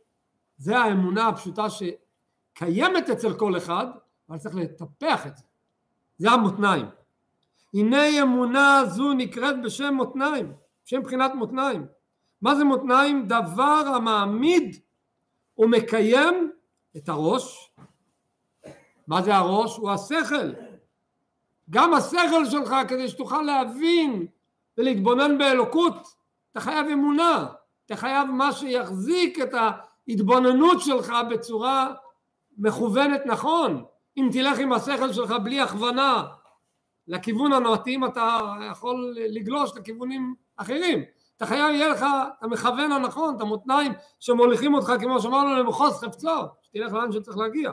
זה 0.57 0.77
האמונה 0.77 1.27
הפשוטה 1.27 1.65
שקיימת 1.69 3.09
אצל 3.09 3.33
כל 3.33 3.57
אחד, 3.57 3.85
אבל 4.29 4.37
צריך 4.37 4.55
לטפח 4.55 5.27
את 5.27 5.37
זה. 5.37 5.43
זה 6.17 6.31
המותניים. 6.31 6.85
הנה 7.75 8.21
אמונה 8.21 8.81
זו 8.85 9.13
נקראת 9.13 9.61
בשם 9.61 9.93
מותניים, 9.93 10.53
בשם 10.85 11.01
בחינת 11.03 11.31
מותניים. 11.35 11.85
מה 12.41 12.55
זה 12.55 12.63
מותניים? 12.63 13.27
דבר 13.27 13.83
המעמיד 13.95 14.75
ומקיים 15.57 16.51
את 16.97 17.09
הראש. 17.09 17.71
מה 19.07 19.21
זה 19.21 19.35
הראש? 19.35 19.77
הוא 19.77 19.91
השכל. 19.91 20.53
גם 21.69 21.93
השכל 21.93 22.45
שלך 22.45 22.75
כדי 22.87 23.09
שתוכל 23.09 23.41
להבין 23.41 24.27
ולהתבונן 24.77 25.37
באלוקות, 25.37 26.07
אתה 26.51 26.59
חייב 26.59 26.87
אמונה, 26.87 27.45
אתה 27.85 27.95
חייב 27.95 28.29
מה 28.29 28.51
שיחזיק 28.51 29.39
את 29.39 29.53
ההתבוננות 29.53 30.81
שלך 30.81 31.13
בצורה 31.29 31.93
מכוונת 32.57 33.21
נכון. 33.25 33.85
אם 34.17 34.29
תלך 34.31 34.59
עם 34.59 34.73
השכל 34.73 35.13
שלך 35.13 35.31
בלי 35.43 35.59
הכוונה 35.59 36.25
לכיוון 37.07 37.53
המתאים 37.53 38.05
אתה 38.05 38.39
יכול 38.71 39.15
לגלוש 39.17 39.71
לכיוונים 39.75 40.35
אחרים. 40.57 41.03
אתה 41.37 41.45
חייב 41.45 41.75
יהיה 41.75 41.87
לך 41.87 42.05
המכוון 42.41 42.91
הנכון, 42.91 43.35
את 43.35 43.41
המותניים 43.41 43.91
שמוליכים 44.19 44.73
אותך 44.73 44.93
כמו 44.99 45.21
שאמרנו 45.21 45.55
למחוז 45.55 45.99
חפצו, 45.99 46.29
שתלך 46.61 46.93
לאן 46.93 47.11
שצריך 47.11 47.37
להגיע. 47.37 47.71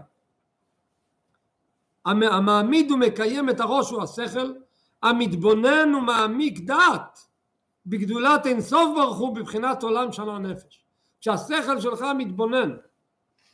המעמיד 2.04 2.90
ומקיים 2.90 3.50
את 3.50 3.60
הראש 3.60 3.90
הוא 3.90 4.02
השכל, 4.02 4.52
המתבונן 5.02 5.94
ומעמיק 5.94 6.58
דעת 6.58 7.26
בגדולת 7.86 8.46
אינסוף 8.46 8.90
ברוך 8.94 9.18
הוא 9.18 9.36
בבחינת 9.36 9.82
עולם 9.82 10.12
שנה 10.12 10.38
נפש. 10.38 10.84
כשהשכל 11.20 11.80
שלך 11.80 12.04
מתבונן, 12.18 12.70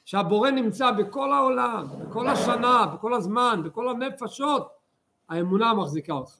שהבורא 0.04 0.50
נמצא 0.50 0.90
בכל 0.90 1.32
העולם, 1.32 1.86
בכל 2.00 2.28
השנה, 2.28 2.86
בכל 2.86 3.14
הזמן, 3.14 3.60
בכל 3.64 3.88
הנפשות, 3.88 4.77
האמונה 5.28 5.74
מחזיקה 5.74 6.12
אותך. 6.12 6.36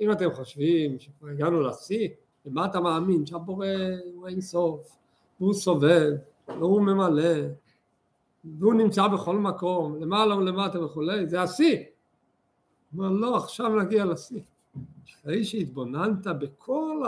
אם 0.00 0.12
אתם 0.12 0.32
חושבים 0.34 0.98
שכבר 0.98 1.28
הגענו 1.28 1.60
לשיא, 1.60 2.08
למה 2.46 2.66
אתה 2.66 2.80
מאמין? 2.80 3.26
שהבורא 3.26 3.66
הוא 4.14 4.28
אין 4.28 4.40
סוף, 4.40 4.96
והוא 5.40 5.54
סובב, 5.54 6.12
והוא 6.48 6.80
ממלא, 6.80 7.48
והוא 8.58 8.74
נמצא 8.74 9.08
בכל 9.08 9.36
מקום, 9.36 10.02
למעלה 10.02 10.36
ולמטה 10.36 10.84
וכולי, 10.84 11.26
זה 11.26 11.42
השיא. 11.42 11.76
הוא 12.92 13.04
אומר 13.04 13.16
לא, 13.16 13.36
עכשיו 13.36 13.80
נגיע 13.80 14.04
לשיא. 14.04 14.40
אחרי 15.12 15.44
שהתבוננת 15.44 16.26
בכל 16.26 17.02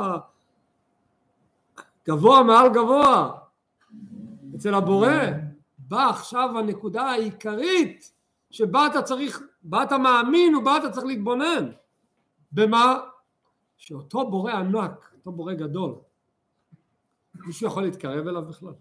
הגבוה 2.07 2.43
מעל 2.43 2.69
גבוה 2.75 3.39
אצל 4.57 4.75
הבורא, 4.75 5.11
באה 5.79 6.11
עכשיו 6.11 6.59
הנקודה 6.59 7.03
העיקרית 7.03 8.13
שבה 8.51 8.87
אתה 8.87 9.03
צריך, 9.03 9.43
בה 9.69 9.83
אתה 9.83 9.99
מאמין 9.99 10.55
ובה 10.55 10.77
אתה 10.77 10.91
צריך 10.91 11.07
להתבונן. 11.07 11.71
במה? 12.53 13.01
שאותו 13.77 14.31
בורא 14.31 14.53
ענק, 14.53 15.13
אותו 15.17 15.33
בורא 15.33 15.55
גדול, 15.55 15.95
מישהו 17.35 17.67
יכול 17.67 17.83
להתקרב 17.83 18.29
אליו 18.29 18.43
בכלל? 18.43 18.73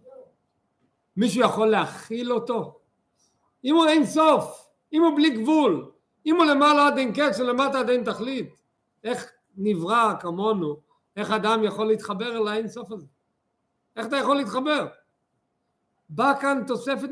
מישהו 1.17 1.41
יכול 1.41 1.67
להכיל 1.67 2.33
אותו? 2.33 2.79
אם 3.63 3.75
הוא 3.75 3.85
אין 3.85 4.05
סוף, 4.05 4.69
אם 4.93 5.03
הוא 5.03 5.15
בלי 5.15 5.29
גבול, 5.29 5.91
אם 6.25 6.35
הוא 6.35 6.45
למעלה 6.45 6.87
עד 6.87 6.97
אין 6.97 7.13
קץ 7.13 7.39
ולמטה 7.39 7.79
עד 7.79 7.89
אין 7.89 8.03
תכלית, 8.03 8.55
איך 9.03 9.31
נברא 9.57 10.13
כמונו, 10.19 10.79
איך 11.15 11.31
אדם 11.31 11.63
יכול 11.63 11.87
להתחבר 11.87 12.37
אל 12.37 12.47
האין 12.47 12.67
סוף 12.67 12.91
הזה? 12.91 13.07
איך 13.95 14.07
אתה 14.07 14.17
יכול 14.17 14.35
להתחבר? 14.35 14.87
באה 16.09 16.41
כאן 16.41 16.63
תוספת 16.67 17.09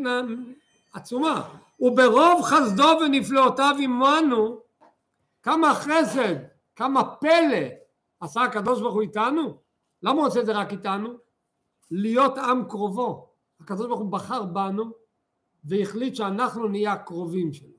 עצומה, 0.93 1.55
וברוב 1.84 2.41
חסדו 2.43 2.98
ונפלאותיו 3.02 3.76
עמנו, 3.80 4.60
כמה 5.41 5.74
חסד, 5.74 6.36
כמה 6.76 7.15
פלא 7.15 7.67
עשה 8.19 8.41
הקדוש 8.41 8.82
ברוך 8.82 8.93
הוא 8.93 9.02
איתנו? 9.02 9.58
למה 10.04 10.19
הוא 10.19 10.28
עושה 10.28 10.39
את 10.39 10.46
זה 10.46 10.52
רק 10.52 10.72
איתנו? 10.72 11.10
להיות 11.91 12.38
עם 12.38 12.63
קרובו. 12.69 13.30
הקדוש 13.60 13.88
ברוך 13.88 14.00
הוא 14.00 14.12
בחר 14.12 14.43
בנו 14.43 14.91
והחליט 15.63 16.15
שאנחנו 16.15 16.67
נהיה 16.67 16.93
הקרובים 16.93 17.54
שלו. 17.54 17.78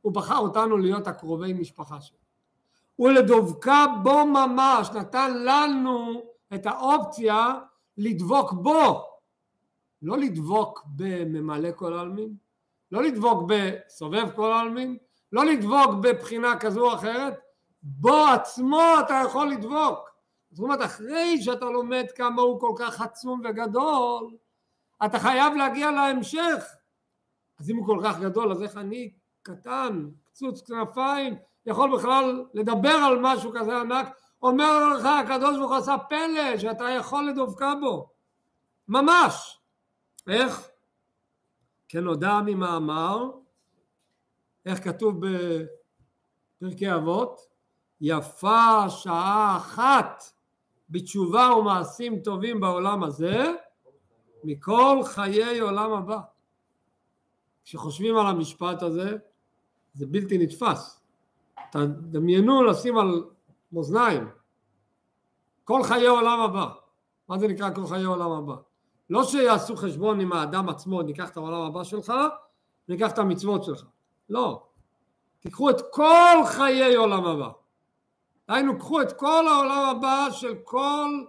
הוא 0.00 0.12
בחר 0.12 0.38
אותנו 0.38 0.76
להיות 0.76 1.06
הקרובי 1.06 1.52
משפחה 1.52 2.00
שלו. 2.00 2.18
ולדבקה 2.98 3.84
בו 4.02 4.26
ממש, 4.26 4.90
נתן 4.90 5.44
לנו 5.44 6.22
את 6.54 6.66
האופציה 6.66 7.54
לדבוק 7.96 8.52
בו, 8.52 9.04
לא 10.02 10.18
לדבוק 10.18 10.84
בממלא 10.96 11.68
כל 11.76 11.94
העלמין, 11.94 12.41
לא 12.92 13.02
לדבוק 13.02 13.42
בסובב 13.48 14.30
כל 14.34 14.52
העלמין, 14.52 14.96
לא 15.32 15.44
לדבוק 15.44 15.90
בבחינה 16.02 16.58
כזו 16.58 16.90
או 16.90 16.94
אחרת, 16.94 17.34
בו 17.82 18.26
עצמו 18.26 18.82
אתה 19.00 19.22
יכול 19.26 19.50
לדבוק. 19.50 20.12
זאת 20.50 20.64
אומרת, 20.64 20.82
אחרי 20.84 21.42
שאתה 21.42 21.64
לומד 21.64 22.04
כמה 22.14 22.42
הוא 22.42 22.60
כל 22.60 22.72
כך 22.78 23.00
עצום 23.00 23.40
וגדול, 23.44 24.36
אתה 25.04 25.18
חייב 25.18 25.54
להגיע 25.54 25.90
להמשך. 25.90 26.64
אז 27.60 27.70
אם 27.70 27.76
הוא 27.76 27.86
כל 27.86 28.00
כך 28.04 28.18
גדול, 28.18 28.52
אז 28.52 28.62
איך 28.62 28.76
אני 28.76 29.12
קטן, 29.42 30.08
קצוץ 30.24 30.62
כנפיים, 30.62 31.36
יכול 31.66 31.98
בכלל 31.98 32.44
לדבר 32.54 32.94
על 33.06 33.18
משהו 33.20 33.52
כזה 33.54 33.76
ענק? 33.76 34.06
אומר 34.42 34.88
לך 34.88 35.04
הקדוש 35.04 35.56
ברוך 35.58 35.70
הוא 35.70 35.78
עשה 35.78 35.98
פלא 35.98 36.58
שאתה 36.58 36.84
יכול 36.90 37.28
לדבקה 37.28 37.74
בו. 37.80 38.10
ממש. 38.88 39.60
איך? 40.28 40.71
כנודע 41.92 42.40
ממאמר, 42.46 43.30
איך 44.66 44.84
כתוב 44.84 45.20
בפרקי 45.20 46.94
אבות? 46.94 47.40
יפה 48.00 48.90
שעה 48.90 49.56
אחת 49.56 50.22
בתשובה 50.90 51.54
ומעשים 51.58 52.20
טובים 52.20 52.60
בעולם 52.60 53.02
הזה 53.02 53.52
מכל 54.44 55.00
חיי 55.04 55.58
עולם 55.58 55.92
הבא. 55.92 56.20
כשחושבים 57.64 58.16
על 58.16 58.26
המשפט 58.26 58.82
הזה 58.82 59.16
זה 59.94 60.06
בלתי 60.06 60.38
נתפס. 60.38 61.00
תדמיינו 61.70 62.64
לשים 62.64 62.98
על 62.98 63.24
מאזניים 63.72 64.28
כל 65.64 65.82
חיי 65.82 66.06
עולם 66.06 66.40
הבא. 66.40 66.68
מה 67.28 67.38
זה 67.38 67.48
נקרא 67.48 67.74
כל 67.74 67.86
חיי 67.86 68.04
עולם 68.04 68.30
הבא? 68.30 68.71
לא 69.12 69.24
שיעשו 69.24 69.76
חשבון 69.76 70.20
עם 70.20 70.32
האדם 70.32 70.68
עצמו, 70.68 71.02
ניקח 71.02 71.30
את 71.30 71.36
העולם 71.36 71.60
הבא 71.60 71.84
שלך, 71.84 72.12
ניקח 72.88 73.12
את 73.12 73.18
המצוות 73.18 73.64
שלך. 73.64 73.84
לא. 74.28 74.62
תיקחו 75.40 75.70
את 75.70 75.80
כל 75.90 76.36
חיי 76.46 76.94
עולם 76.94 77.24
הבא. 77.24 77.48
היינו, 78.48 78.78
קחו 78.78 79.02
את 79.02 79.12
כל 79.12 79.48
העולם 79.48 79.96
הבא 79.96 80.26
של 80.30 80.54
כל 80.64 81.24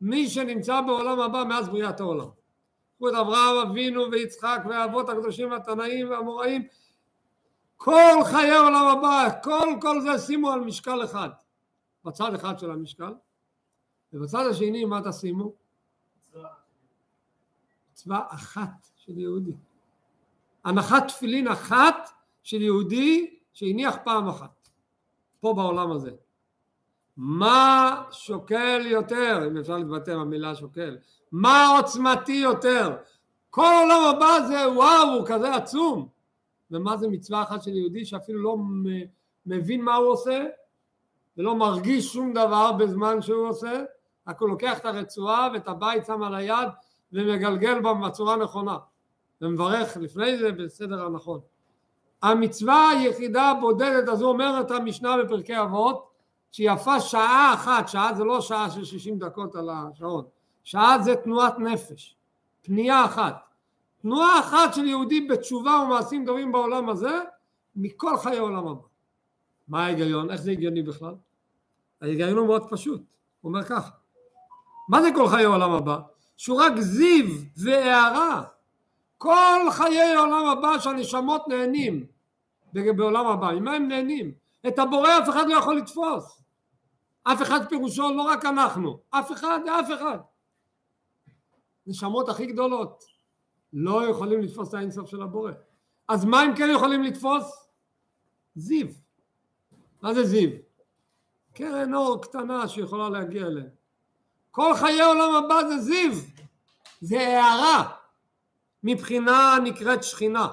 מי 0.00 0.28
שנמצא 0.28 0.80
בעולם 0.80 1.20
הבא 1.20 1.44
מאז 1.44 1.68
בריאת 1.68 2.00
העולם. 2.00 2.28
קחו 2.96 3.08
את 3.08 3.14
אברהם 3.14 3.68
אבינו 3.68 4.10
ויצחק 4.10 4.60
והאבות 4.68 5.08
הקדושים 5.08 5.50
והתנאים 5.50 6.10
והאמוראים 6.10 6.66
כל 7.76 8.24
חיי 8.24 8.56
עולם 8.56 8.86
הבא, 8.98 9.28
כל 9.42 9.68
כל 9.80 10.00
זה 10.00 10.18
שימו 10.18 10.50
על 10.50 10.60
משקל 10.60 11.04
אחד 11.04 11.28
בצד 12.04 12.34
אחד 12.34 12.58
של 12.58 12.70
המשקל 12.70 13.14
ובצד 14.12 14.46
השני 14.50 14.84
מה 14.84 15.00
תשימו? 15.04 15.67
מצווה 17.98 18.20
אחת 18.28 18.88
של 18.96 19.18
יהודי. 19.18 19.52
הנחת 20.64 21.08
תפילין 21.08 21.48
אחת 21.48 22.10
של 22.42 22.62
יהודי 22.62 23.38
שהניח 23.52 23.96
פעם 24.04 24.28
אחת 24.28 24.68
פה 25.40 25.54
בעולם 25.54 25.90
הזה. 25.90 26.10
מה 27.16 28.04
שוקל 28.10 28.86
יותר, 28.86 29.44
אם 29.46 29.56
אפשר 29.56 29.76
להתבטא 29.76 30.14
במילה 30.16 30.54
שוקל, 30.54 30.96
מה 31.32 31.66
עוצמתי 31.78 32.32
יותר? 32.32 32.96
כל 33.50 33.64
העולם 33.64 34.16
הבא 34.16 34.46
זה 34.48 34.72
וואו, 34.72 35.18
הוא 35.18 35.26
כזה 35.26 35.54
עצום. 35.54 36.08
ומה 36.70 36.96
זה 36.96 37.08
מצווה 37.08 37.42
אחת 37.42 37.62
של 37.62 37.76
יהודי 37.76 38.04
שאפילו 38.04 38.42
לא 38.42 38.56
מבין 39.46 39.82
מה 39.82 39.94
הוא 39.94 40.12
עושה 40.12 40.44
ולא 41.36 41.54
מרגיש 41.56 42.12
שום 42.12 42.32
דבר 42.32 42.72
בזמן 42.72 43.22
שהוא 43.22 43.48
עושה, 43.48 43.84
רק 44.28 44.40
הוא 44.40 44.48
לוקח 44.48 44.78
את 44.78 44.84
הרצועה 44.84 45.48
ואת 45.52 45.68
הבית 45.68 46.06
שם 46.06 46.22
על 46.22 46.34
היד 46.34 46.68
ומגלגל 47.12 47.80
בה 47.80 47.94
בצורה 47.94 48.36
נכונה 48.36 48.78
ומברך 49.40 49.96
לפני 49.96 50.38
זה 50.38 50.52
בסדר 50.52 51.06
הנכון. 51.06 51.40
המצווה 52.22 52.88
היחידה 52.88 53.42
הבודדת 53.42 54.08
הזו 54.08 54.28
אומרת 54.28 54.70
המשנה 54.70 55.16
בפרקי 55.16 55.60
אבות 55.62 56.08
שיפה 56.52 57.00
שעה 57.00 57.54
אחת, 57.54 57.88
שעה 57.88 58.14
זה 58.14 58.24
לא 58.24 58.40
שעה 58.40 58.70
של 58.70 58.84
60 58.84 59.18
דקות 59.18 59.54
על 59.54 59.70
השעון, 59.70 60.24
שעה 60.64 60.98
זה 61.02 61.16
תנועת 61.16 61.58
נפש, 61.58 62.16
פנייה 62.62 63.04
אחת. 63.04 63.48
תנועה 64.02 64.40
אחת 64.40 64.74
של 64.74 64.86
יהודי 64.86 65.20
בתשובה 65.20 65.82
ומעשים 65.84 66.26
טובים 66.26 66.52
בעולם 66.52 66.88
הזה 66.88 67.20
מכל 67.76 68.16
חיי 68.16 68.38
עולם 68.38 68.66
הבא. 68.66 68.82
מה 69.68 69.84
ההיגיון? 69.84 70.30
איך 70.30 70.40
זה 70.40 70.50
הגיוני 70.50 70.82
בכלל? 70.82 71.14
ההיגיון 72.02 72.38
הוא 72.38 72.46
מאוד 72.46 72.70
פשוט, 72.70 73.00
הוא 73.40 73.48
אומר 73.48 73.64
ככה, 73.64 73.90
מה 74.88 75.02
זה 75.02 75.08
כל 75.14 75.28
חיי 75.28 75.44
עולם 75.44 75.70
הבא? 75.70 75.98
שהוא 76.38 76.60
רק 76.60 76.72
זיו 76.78 77.26
והערה, 77.56 78.44
כל 79.18 79.70
חיי 79.70 80.16
עולם 80.16 80.46
הבא 80.46 80.78
שהנשמות 80.78 81.48
נהנים 81.48 82.06
בעולם 82.72 83.26
הבא, 83.26 83.50
ממה 83.52 83.72
הם 83.72 83.88
נהנים? 83.88 84.32
את 84.68 84.78
הבורא 84.78 85.08
אף 85.22 85.28
אחד 85.28 85.48
לא 85.48 85.54
יכול 85.54 85.76
לתפוס, 85.76 86.42
אף 87.22 87.42
אחד 87.42 87.68
פירושו 87.68 88.14
לא 88.14 88.22
רק 88.22 88.44
אנחנו, 88.44 88.98
אף 89.10 89.32
אחד, 89.32 89.60
אף 89.80 89.88
אחד. 89.94 90.18
נשמות 91.86 92.28
הכי 92.28 92.46
גדולות 92.46 93.04
לא 93.72 94.10
יכולים 94.10 94.40
לתפוס 94.40 94.68
את 94.68 94.74
האינסוף 94.74 95.10
של 95.10 95.22
הבורא. 95.22 95.52
אז 96.08 96.24
מה 96.24 96.40
הם 96.40 96.56
כן 96.56 96.68
יכולים 96.74 97.02
לתפוס? 97.02 97.68
זיו. 98.56 98.86
מה 100.02 100.14
זה 100.14 100.24
זיו? 100.24 100.50
קרן 101.54 101.94
אור 101.94 102.22
קטנה 102.22 102.68
שיכולה 102.68 103.08
להגיע 103.08 103.46
אליהם. 103.46 103.77
כל 104.50 104.74
חיי 104.74 105.02
עולם 105.02 105.34
הבא 105.34 105.68
זה 105.68 105.78
זיו, 105.78 106.12
זה 107.00 107.18
הערה. 107.18 107.90
מבחינה 108.84 109.58
נקראת 109.64 110.02
שכינה. 110.02 110.48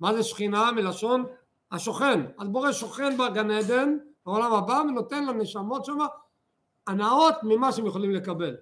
מה 0.00 0.14
זה 0.14 0.22
שכינה? 0.22 0.72
מלשון 0.72 1.24
השוכן. 1.72 2.20
אז 2.38 2.48
בורא 2.48 2.72
שוכן 2.72 3.16
בגן 3.18 3.50
עדן, 3.50 3.96
בעולם 4.26 4.52
הבא, 4.52 4.82
ונותן 4.88 5.26
לנשמות 5.26 5.84
שם 5.84 5.98
הנאות 6.86 7.34
ממה 7.42 7.72
שהם 7.72 7.86
יכולים 7.86 8.10
לקבל. 8.10 8.56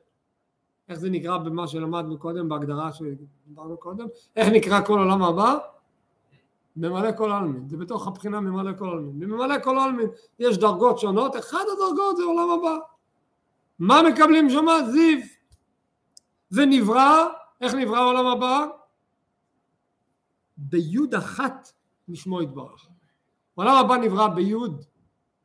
איך 0.88 0.98
זה 0.98 1.10
נקרא 1.10 1.38
במה 1.38 1.66
שלמדנו 1.66 2.18
קודם, 2.18 2.48
בהגדרה 2.48 2.90
שדיברנו 2.92 3.76
קודם? 3.76 4.06
איך 4.36 4.48
נקרא 4.48 4.80
כל 4.80 4.98
עולם 4.98 5.22
הבא? 5.22 5.58
ממלא 6.76 7.12
כל 7.16 7.32
עלמין, 7.32 7.68
זה 7.68 7.76
בתוך 7.76 8.06
הבחינה 8.06 8.40
ממלא 8.40 8.70
כל 8.78 8.88
עלמין. 8.88 9.20
בממלא 9.20 9.54
כל 9.64 9.78
עלמין 9.78 10.08
יש 10.38 10.58
דרגות 10.58 10.98
שונות, 10.98 11.36
אחד 11.36 11.64
הדרגות 11.72 12.16
זה 12.16 12.22
עולם 12.22 12.50
הבא. 12.50 12.76
מה 13.78 14.02
מקבלים 14.02 14.50
שם? 14.50 14.66
זיו. 14.92 15.18
ונברא, 16.52 17.26
איך 17.60 17.74
נברא 17.74 17.98
העולם 17.98 18.26
הבא? 18.26 18.66
ביוד 20.56 21.14
אחת 21.14 21.72
משמו 22.08 22.42
יתברך. 22.42 22.86
העולם 23.56 23.84
הבא 23.84 23.96
נברא 23.96 24.28
ביוד, 24.28 24.84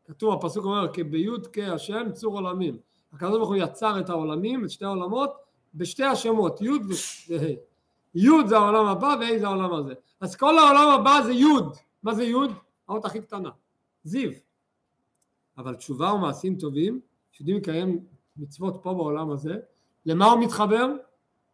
כתוב 0.08 0.34
הפסוק 0.34 0.66
אומר 0.66 0.94
כי 0.94 1.04
ביוד 1.04 1.48
כהשם 1.54 2.12
צור 2.14 2.36
עולמים. 2.36 2.78
הקדוש 3.14 3.38
ברוך 3.38 3.50
הוא 3.50 3.56
יצר 3.56 4.00
את 4.00 4.10
העולמים, 4.10 4.66
את 4.66 4.70
שתי 4.70 4.86
העולמות, 4.86 5.34
בשתי 5.76 6.04
השמות, 6.04 6.62
יוד 6.62 6.82
וה'. 7.30 7.56
יוד 8.16 8.48
זה 8.48 8.58
העולם 8.58 8.86
הבא 8.86 9.16
וה' 9.20 9.40
זה 9.40 9.46
העולם 9.46 9.74
הזה. 9.74 9.94
אז 10.20 10.36
כל 10.36 10.58
העולם 10.58 11.00
הבא 11.00 11.22
זה 11.26 11.34
יוד. 11.34 11.76
מה 12.04 12.16
זה 12.16 12.24
יוד? 12.24 12.52
האות 12.88 13.06
הכי 13.06 13.22
קטנה. 13.22 13.50
זיו. 14.04 14.32
אבל 15.58 15.76
תשובה 15.76 16.14
ומעשים 16.14 16.58
טובים, 16.58 17.00
שיודעים 17.32 17.58
לקיים 17.58 18.06
מצוות 18.38 18.80
פה 18.84 18.94
בעולם 18.94 19.32
הזה, 19.32 19.56
למה 20.06 20.26
הוא 20.26 20.44
מתחבר? 20.44 20.88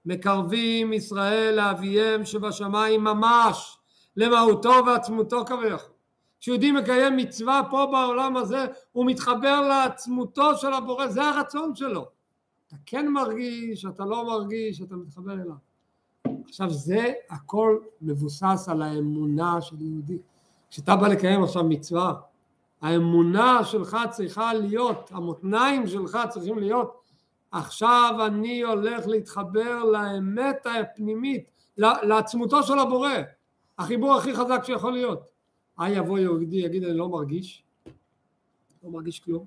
מקרבים 0.05 0.93
ישראל 0.93 1.55
לאביהם 1.55 2.25
שבשמיים 2.25 3.03
ממש, 3.03 3.77
למהותו 4.17 4.73
ועצמותו 4.85 5.45
כביכול. 5.45 5.93
כשיהודי 6.39 6.71
מקיים 6.71 7.17
מצווה 7.17 7.61
פה 7.69 7.87
בעולם 7.91 8.37
הזה, 8.37 8.65
הוא 8.91 9.05
מתחבר 9.05 9.61
לעצמותו 9.61 10.57
של 10.57 10.73
הבורא, 10.73 11.07
זה 11.07 11.23
הרצון 11.23 11.75
שלו. 11.75 12.05
אתה 12.67 12.75
כן 12.85 13.07
מרגיש, 13.07 13.85
אתה 13.85 14.05
לא 14.05 14.25
מרגיש, 14.25 14.81
אתה 14.81 14.95
מתחבר 14.95 15.33
אליו. 15.33 15.55
עכשיו 16.49 16.69
זה 16.69 17.13
הכל 17.29 17.79
מבוסס 18.01 18.67
על 18.71 18.81
האמונה 18.81 19.61
של 19.61 19.81
יהודי. 19.81 20.17
כשאתה 20.69 20.95
בא 20.95 21.07
לקיים 21.07 21.43
עכשיו 21.43 21.63
מצווה, 21.63 22.13
האמונה 22.81 23.63
שלך 23.63 23.97
צריכה 24.09 24.53
להיות, 24.53 25.09
המותניים 25.13 25.87
שלך 25.87 26.17
צריכים 26.29 26.59
להיות, 26.59 27.01
עכשיו 27.51 28.15
אני 28.25 28.61
הולך 28.61 29.07
להתחבר 29.07 29.83
לאמת 29.83 30.65
הפנימית, 30.65 31.49
לעצמותו 31.77 32.63
של 32.63 32.79
הבורא, 32.79 33.09
החיבור 33.77 34.15
הכי 34.15 34.35
חזק 34.35 34.61
שיכול 34.63 34.93
להיות. 34.93 35.29
אה 35.79 35.89
יבוא 35.89 36.19
יהודי 36.19 36.55
יגיד 36.55 36.83
אני 36.83 36.97
לא 36.97 37.09
מרגיש, 37.09 37.63
לא 38.83 38.89
מרגיש 38.89 39.19
כלום. 39.19 39.45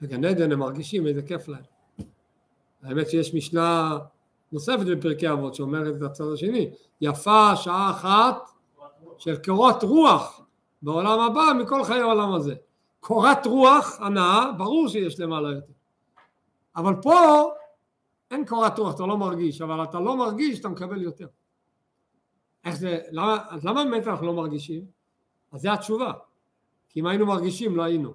בגן 0.00 0.24
עדן 0.24 0.52
הם 0.52 0.58
מרגישים 0.58 1.06
איזה 1.06 1.22
כיף 1.22 1.48
להם. 1.48 1.62
האמת 2.82 3.10
שיש 3.10 3.34
משנה 3.34 3.98
נוספת 4.52 4.86
בפרקי 4.86 5.30
אבות 5.30 5.54
שאומרת 5.54 5.96
את 5.96 6.02
הצד 6.02 6.24
השני, 6.34 6.70
יפה 7.00 7.56
שעה 7.56 7.90
אחת 7.90 8.50
של 9.18 9.36
קורת 9.44 9.82
רוח 9.82 10.37
בעולם 10.82 11.20
הבא 11.20 11.42
מכל 11.62 11.84
חיי 11.84 12.00
העולם 12.00 12.34
הזה. 12.34 12.54
קורת 13.00 13.46
רוח 13.46 14.00
הנאה, 14.00 14.52
ברור 14.52 14.88
שיש 14.88 15.20
למעלה 15.20 15.48
יותר. 15.48 15.72
אבל 16.76 16.94
פה 17.02 17.50
אין 18.30 18.46
קורת 18.46 18.78
רוח, 18.78 18.94
אתה 18.94 19.06
לא 19.06 19.18
מרגיש, 19.18 19.60
אבל 19.60 19.84
אתה 19.84 20.00
לא 20.00 20.16
מרגיש, 20.16 20.60
אתה 20.60 20.68
מקבל 20.68 21.02
יותר. 21.02 21.26
איך 22.64 22.76
זה, 22.76 22.98
למה, 23.10 23.38
למה 23.62 23.84
באמת 23.84 24.06
אנחנו 24.06 24.26
לא 24.26 24.32
מרגישים? 24.32 24.84
אז 25.52 25.60
זה 25.60 25.72
התשובה. 25.72 26.12
כי 26.88 27.00
אם 27.00 27.06
היינו 27.06 27.26
מרגישים 27.26 27.76
לא 27.76 27.82
היינו. 27.82 28.14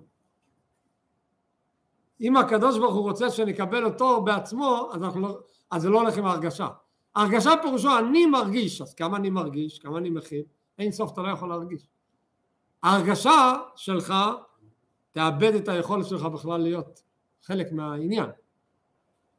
אם 2.22 2.38
הקדוש 2.38 2.78
ברוך 2.78 2.96
הוא 2.96 3.04
רוצה 3.04 3.30
שנקבל 3.30 3.86
אותו 3.86 4.22
בעצמו, 4.22 4.90
אז, 4.94 5.02
לא, 5.16 5.40
אז 5.72 5.82
זה 5.82 5.90
לא 5.90 6.02
הולך 6.02 6.18
עם 6.18 6.26
ההרגשה. 6.26 6.68
הרגשה 7.16 7.52
פירושו 7.62 7.98
אני 7.98 8.26
מרגיש, 8.26 8.82
אז 8.82 8.94
כמה 8.94 9.18
אני 9.18 9.30
מרגיש, 9.30 9.80
כמה 9.80 9.98
אני 9.98 10.10
מכיל, 10.10 10.44
אין 10.80 10.92
סוף 10.92 11.14
אתה 11.14 11.22
לא 11.22 11.28
יכול 11.28 11.50
להרגיש. 11.50 11.88
ההרגשה 12.84 13.54
שלך 13.76 14.14
תאבד 15.12 15.56
את 15.56 15.68
היכולת 15.68 16.06
שלך 16.06 16.22
בכלל 16.26 16.62
להיות 16.62 17.04
חלק 17.44 17.72
מהעניין. 17.72 18.30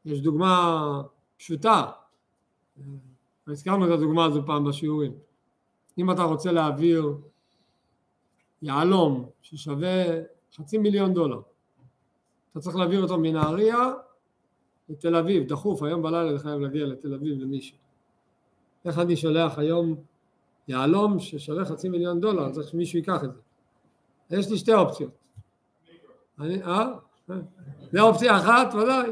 יש 0.04 0.20
דוגמה 0.20 1.02
פשוטה, 1.36 1.90
הזכרנו 3.46 3.86
את 3.86 3.90
הדוגמה 3.90 4.24
הזו 4.24 4.42
פעם 4.46 4.64
בשיעורים. 4.64 5.12
אם 5.98 6.10
אתה 6.10 6.22
רוצה 6.22 6.52
להעביר 6.52 7.16
יהלום 8.62 9.28
ששווה 9.42 10.04
חצי 10.56 10.78
מיליון 10.78 11.14
דולר, 11.14 11.40
אתה 12.52 12.60
צריך 12.60 12.76
להעביר 12.76 13.02
אותו 13.02 13.18
מנהריה 13.18 13.92
לתל 14.88 15.16
אביב, 15.16 15.48
דחוף, 15.48 15.82
היום 15.82 16.02
בלילה 16.02 16.30
אני 16.30 16.38
חייב 16.38 16.60
להגיע 16.60 16.86
לתל 16.86 17.14
אביב 17.14 17.38
למישהו. 17.38 17.76
איך 18.84 18.98
אני 18.98 19.16
שולח 19.16 19.58
היום 19.58 19.96
יהלום 20.68 21.18
ששווה 21.18 21.64
חצי 21.64 21.88
מיליון 21.88 22.20
דולר, 22.20 22.52
צריך 22.52 22.68
שמישהו 22.68 22.98
ייקח 22.98 23.24
את 23.24 23.32
זה. 23.32 23.40
יש 24.30 24.50
לי 24.50 24.58
שתי 24.58 24.74
אופציות. 24.74 25.10
אני, 26.40 26.62
אה? 26.62 26.86
זה 27.92 28.00
אופציה 28.00 28.36
אחת, 28.36 28.74
ודאי. 28.74 29.10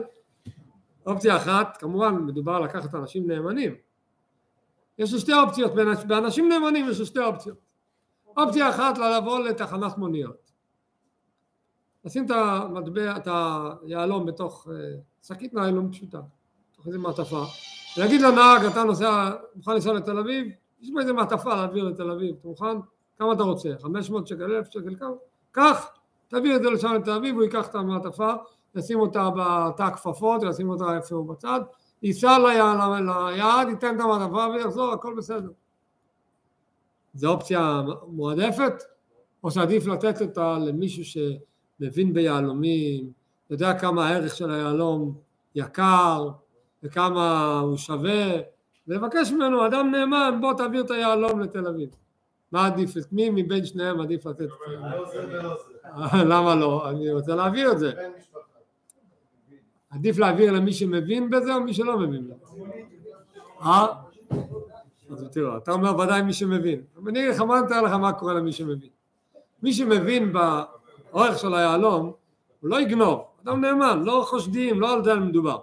אופציה 1.07 1.37
אחת, 1.37 1.77
כמובן 1.77 2.15
מדובר 2.15 2.53
על 2.53 2.65
לקחת 2.65 2.95
אנשים 2.95 3.27
נאמנים. 3.27 3.75
יש 4.99 5.13
לי 5.13 5.19
שתי 5.21 5.33
אופציות, 5.33 5.73
באנשים 6.07 6.49
נאמנים 6.49 6.89
יש 6.89 6.99
לי 6.99 7.07
שתי 7.07 7.21
אופציות. 7.21 7.59
אופציה 8.37 8.71
אחת 8.71 8.99
לבוא 8.99 9.39
לתחנת 9.39 9.99
מוניות. 9.99 10.53
לשים 12.05 12.27
את 12.27 12.31
המטבע, 12.31 13.17
את 13.17 13.29
היהלום 13.83 14.27
בתוך 14.27 14.69
אה, 14.71 14.99
שקית 15.23 15.55
ניילון 15.55 15.93
פשוטה, 15.93 16.21
בתוך 16.73 16.87
איזה 16.87 16.99
מעטפה, 16.99 17.45
ולהגיד 17.97 18.21
לנהג 18.21 18.65
אתה 18.65 18.85
נוסע, 18.85 19.31
מוכן 19.55 19.75
לנסוע 19.75 19.93
לתל 19.93 20.19
אביב, 20.19 20.47
יש 20.83 20.91
פה 20.95 21.01
איזה 21.01 21.13
מעטפה 21.13 21.55
להעביר 21.55 21.85
לתל 21.85 22.11
אביב, 22.11 22.35
אתה 22.41 22.49
מוכן? 22.49 22.77
כמה 23.19 23.33
אתה 23.33 23.43
רוצה? 23.43 23.69
500 23.83 24.27
שקל, 24.27 24.57
1,000 24.57 24.67
שקל, 24.71 24.95
כמה? 24.99 25.15
קח, 25.53 25.87
תביא 26.29 26.57
את 26.57 26.63
זה 26.63 26.71
לשם 26.71 26.93
לתל 26.93 27.11
אביב, 27.11 27.35
הוא 27.35 27.43
ייקח 27.43 27.69
את 27.69 27.75
המעטפה, 27.75 28.33
ישים 28.75 29.01
אותה 29.01 29.29
בתא 29.31 29.83
הכפפות, 29.83 30.43
ישים 30.51 30.71
אותה 30.71 30.97
איפה 30.97 31.15
הוא 31.15 31.29
בצד, 31.29 31.61
ייסע 32.03 32.39
ליעד, 32.39 33.69
ייתן 33.69 33.97
את 33.97 34.01
המעטפה 34.01 34.47
ויחזור, 34.55 34.93
הכל 34.93 35.15
בסדר. 35.17 35.51
זו 37.15 37.31
אופציה 37.31 37.83
מועדפת, 38.07 38.83
או 39.45 39.51
שעדיף 39.51 39.87
לתת 39.87 40.23
אותה 40.23 40.59
למישהו 40.59 41.23
שמבין 41.81 42.13
ביהלומים, 42.13 43.13
יודע 43.51 43.79
כמה 43.79 44.09
הערך 44.09 44.35
של 44.37 44.51
היהלום 44.51 45.15
יקר, 45.55 46.29
וכמה 46.83 47.59
הוא 47.61 47.77
שווה, 47.77 48.33
ולבקש 48.93 49.33
ממנו, 49.33 49.67
אדם 49.67 49.91
נאמן, 49.91 50.39
בוא 50.41 50.55
תעביר 50.55 50.85
את 50.85 50.91
היהלום 50.91 51.41
לתל 51.41 51.67
אביב. 51.67 51.89
מה 52.53 52.67
עדיף? 52.67 52.97
את 52.97 53.13
מי 53.13 53.31
מבין 53.31 53.65
שניהם 53.65 54.01
עדיף 54.01 54.27
לתת? 54.27 54.49
למה 56.31 56.55
לא? 56.55 56.91
אני 56.91 57.11
רוצה 57.11 57.35
להעביר 57.35 57.73
את 57.73 57.79
זה. 57.79 57.93
עדיף 59.91 60.19
להעביר 60.19 60.53
למי 60.53 60.73
שמבין 60.73 61.31
בזה 61.31 61.55
או 61.55 61.61
מי 61.61 61.75
שלא 61.75 61.99
מבין 61.99 62.25
בזה? 62.25 62.35
אה? 63.63 63.87
אז 65.11 65.29
תראו, 65.33 65.57
אתה 65.57 65.73
אומר 65.73 65.99
ודאי 65.99 66.23
מי 66.23 66.33
שמבין. 66.33 66.81
אני 67.09 67.21
אגיד 67.21 67.35
לך, 67.35 67.41
מה 67.41 67.59
אני 67.59 67.67
אתאר 67.67 67.83
לך 67.83 67.93
מה 67.93 68.13
קורה 68.13 68.35
למי 68.35 68.53
שמבין. 68.53 68.91
מי 69.63 69.73
שמבין 69.73 70.33
באורך 70.33 71.39
של 71.39 71.55
היהלום, 71.55 72.13
הוא 72.61 72.71
לא 72.71 72.81
יגנוב, 72.81 73.25
אדם 73.45 73.61
נאמן, 73.61 74.03
לא 74.05 74.25
חושדים, 74.27 74.81
לא 74.81 74.93
על 74.93 75.05
זה 75.05 75.15
מדובר. 75.15 75.59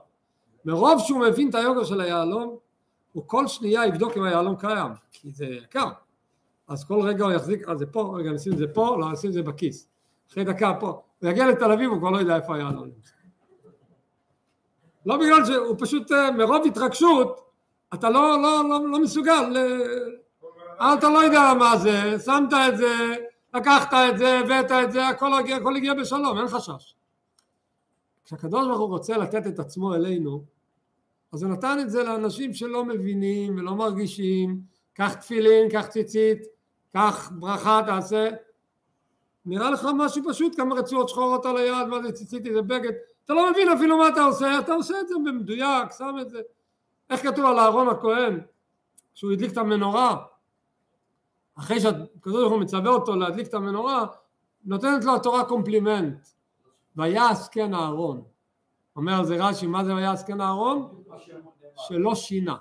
מרוב 0.66 1.00
שהוא 1.00 1.20
מבין 1.20 1.50
את 1.50 1.56
היוגר 1.56 1.84
של 1.84 2.02
היהלום, 2.02 2.58
הוא 3.12 3.24
כל 3.28 3.48
שנייה 3.48 3.86
יבדוק 3.86 4.18
אם 4.18 4.24
היהלום 4.24 4.56
קיים, 4.56 4.92
כי 5.12 5.32
זה 5.32 5.46
יקר. 5.46 5.90
אז 6.68 6.84
כל 6.84 7.02
רגע 7.02 7.24
הוא 7.24 7.32
יחזיק, 7.32 7.70
אה 7.70 7.78
זה 7.78 7.86
פה, 7.86 8.14
רגע 8.18 8.32
נשים 8.32 8.54
את 8.54 8.58
זה 8.58 8.66
פה, 8.74 8.98
לא 9.00 9.12
נשים 9.12 9.30
את 9.30 9.34
זה 9.34 9.44
בכיס. 9.44 9.88
אחרי 10.32 10.44
דקה 10.44 10.74
פה. 10.80 11.02
הוא 11.20 11.30
יגיע 11.30 11.48
לתל 11.48 11.72
אביב, 11.72 11.92
הוא 11.92 12.00
כבר 12.00 12.10
לא 12.10 12.18
יודע 12.18 12.36
איפה 12.36 12.56
היה 12.56 12.72
לו. 12.72 12.86
לא 15.06 15.18
בגלל 15.18 15.46
שהוא 15.46 15.76
פשוט 15.80 16.12
אה, 16.12 16.32
מרוב 16.32 16.66
התרגשות, 16.66 17.50
אתה 17.94 18.10
לא, 18.10 18.42
לא, 18.42 18.70
לא, 18.70 18.90
לא 18.90 19.00
מסוגל, 19.00 19.58
אה, 20.82 20.94
אתה 20.94 21.10
לא 21.10 21.24
יודע 21.24 21.54
מה 21.60 21.78
זה, 21.78 22.20
שמת 22.26 22.54
את 22.54 22.78
זה, 22.78 23.16
לקחת 23.54 23.94
את 23.94 24.18
זה, 24.18 24.40
הבאת 24.40 24.72
את 24.72 24.92
זה, 24.92 25.08
הכל 25.08 25.34
הגיע, 25.34 25.56
הכל 25.56 25.76
הגיע 25.76 25.94
בשלום, 25.94 26.38
אין 26.38 26.48
חשש. 26.48 26.96
כשהקדוש 28.26 28.68
ברוך 28.68 28.80
הוא 28.80 28.90
רוצה 28.90 29.18
לתת 29.18 29.48
את 29.48 29.60
עצמו 29.60 29.96
אלינו, 29.96 30.44
אז 31.34 31.44
הוא 31.44 31.52
נתן 31.52 31.78
את 31.82 31.90
זה 31.90 32.04
לאנשים 32.04 32.54
שלא 32.54 32.86
מבינים 32.86 33.58
ולא 33.58 33.76
מרגישים, 33.76 34.62
קח 34.94 35.14
תפילין, 35.14 35.70
קח 35.70 35.86
ציצית, 35.88 36.40
קח 36.94 37.32
ברכה 37.36 37.82
תעשה, 37.86 38.30
נראה 39.46 39.72
לך 39.72 39.88
משהו 39.98 40.24
פשוט, 40.30 40.56
כמה 40.56 40.76
רצועות 40.76 41.10
שחורות 41.10 41.46
על 41.46 41.58
היד, 41.58 41.88
מה 41.88 42.04
זה 42.04 42.12
ציצית, 42.12 42.46
איזה 42.46 42.62
בגד, 42.62 42.92
אתה 43.26 43.34
לא 43.34 43.52
מבין 43.52 43.70
אפילו 43.70 43.98
מה 43.98 44.08
אתה 44.08 44.24
עושה, 44.24 44.60
אתה 44.60 44.74
עושה 44.74 45.00
את 45.00 45.08
זה 45.08 45.16
במדויק, 45.26 45.92
שם 45.98 46.16
את 46.22 46.30
זה. 46.30 46.42
איך 47.10 47.24
כתוב 47.24 47.46
על 47.46 47.60
אהרון 47.60 47.88
הכהן, 47.88 48.40
שהוא 49.14 49.32
הדליק 49.32 49.52
את 49.52 49.58
המנורה, 49.58 50.16
אחרי 51.56 51.80
שהקדוש 51.80 52.42
ברוך 52.42 52.54
הוא 52.54 52.62
מצווה 52.62 52.92
אותו 52.92 53.16
להדליק 53.16 53.48
את 53.48 53.54
המנורה, 53.54 54.06
נותנת 54.66 55.04
לו 55.06 55.16
התורה 55.16 55.46
קומפלימנט, 55.46 56.28
ויעש 56.96 57.48
כן 57.52 57.74
אהרון. 57.74 58.24
אומר 58.96 59.24
זה 59.24 59.36
רש"י, 59.36 59.68
מה 59.68 59.86
זה 59.86 59.96
ויעש 59.96 60.24
כן 60.28 60.42
אהרון? 60.42 61.04
שלא 61.88 62.16
שינה. 62.16 62.56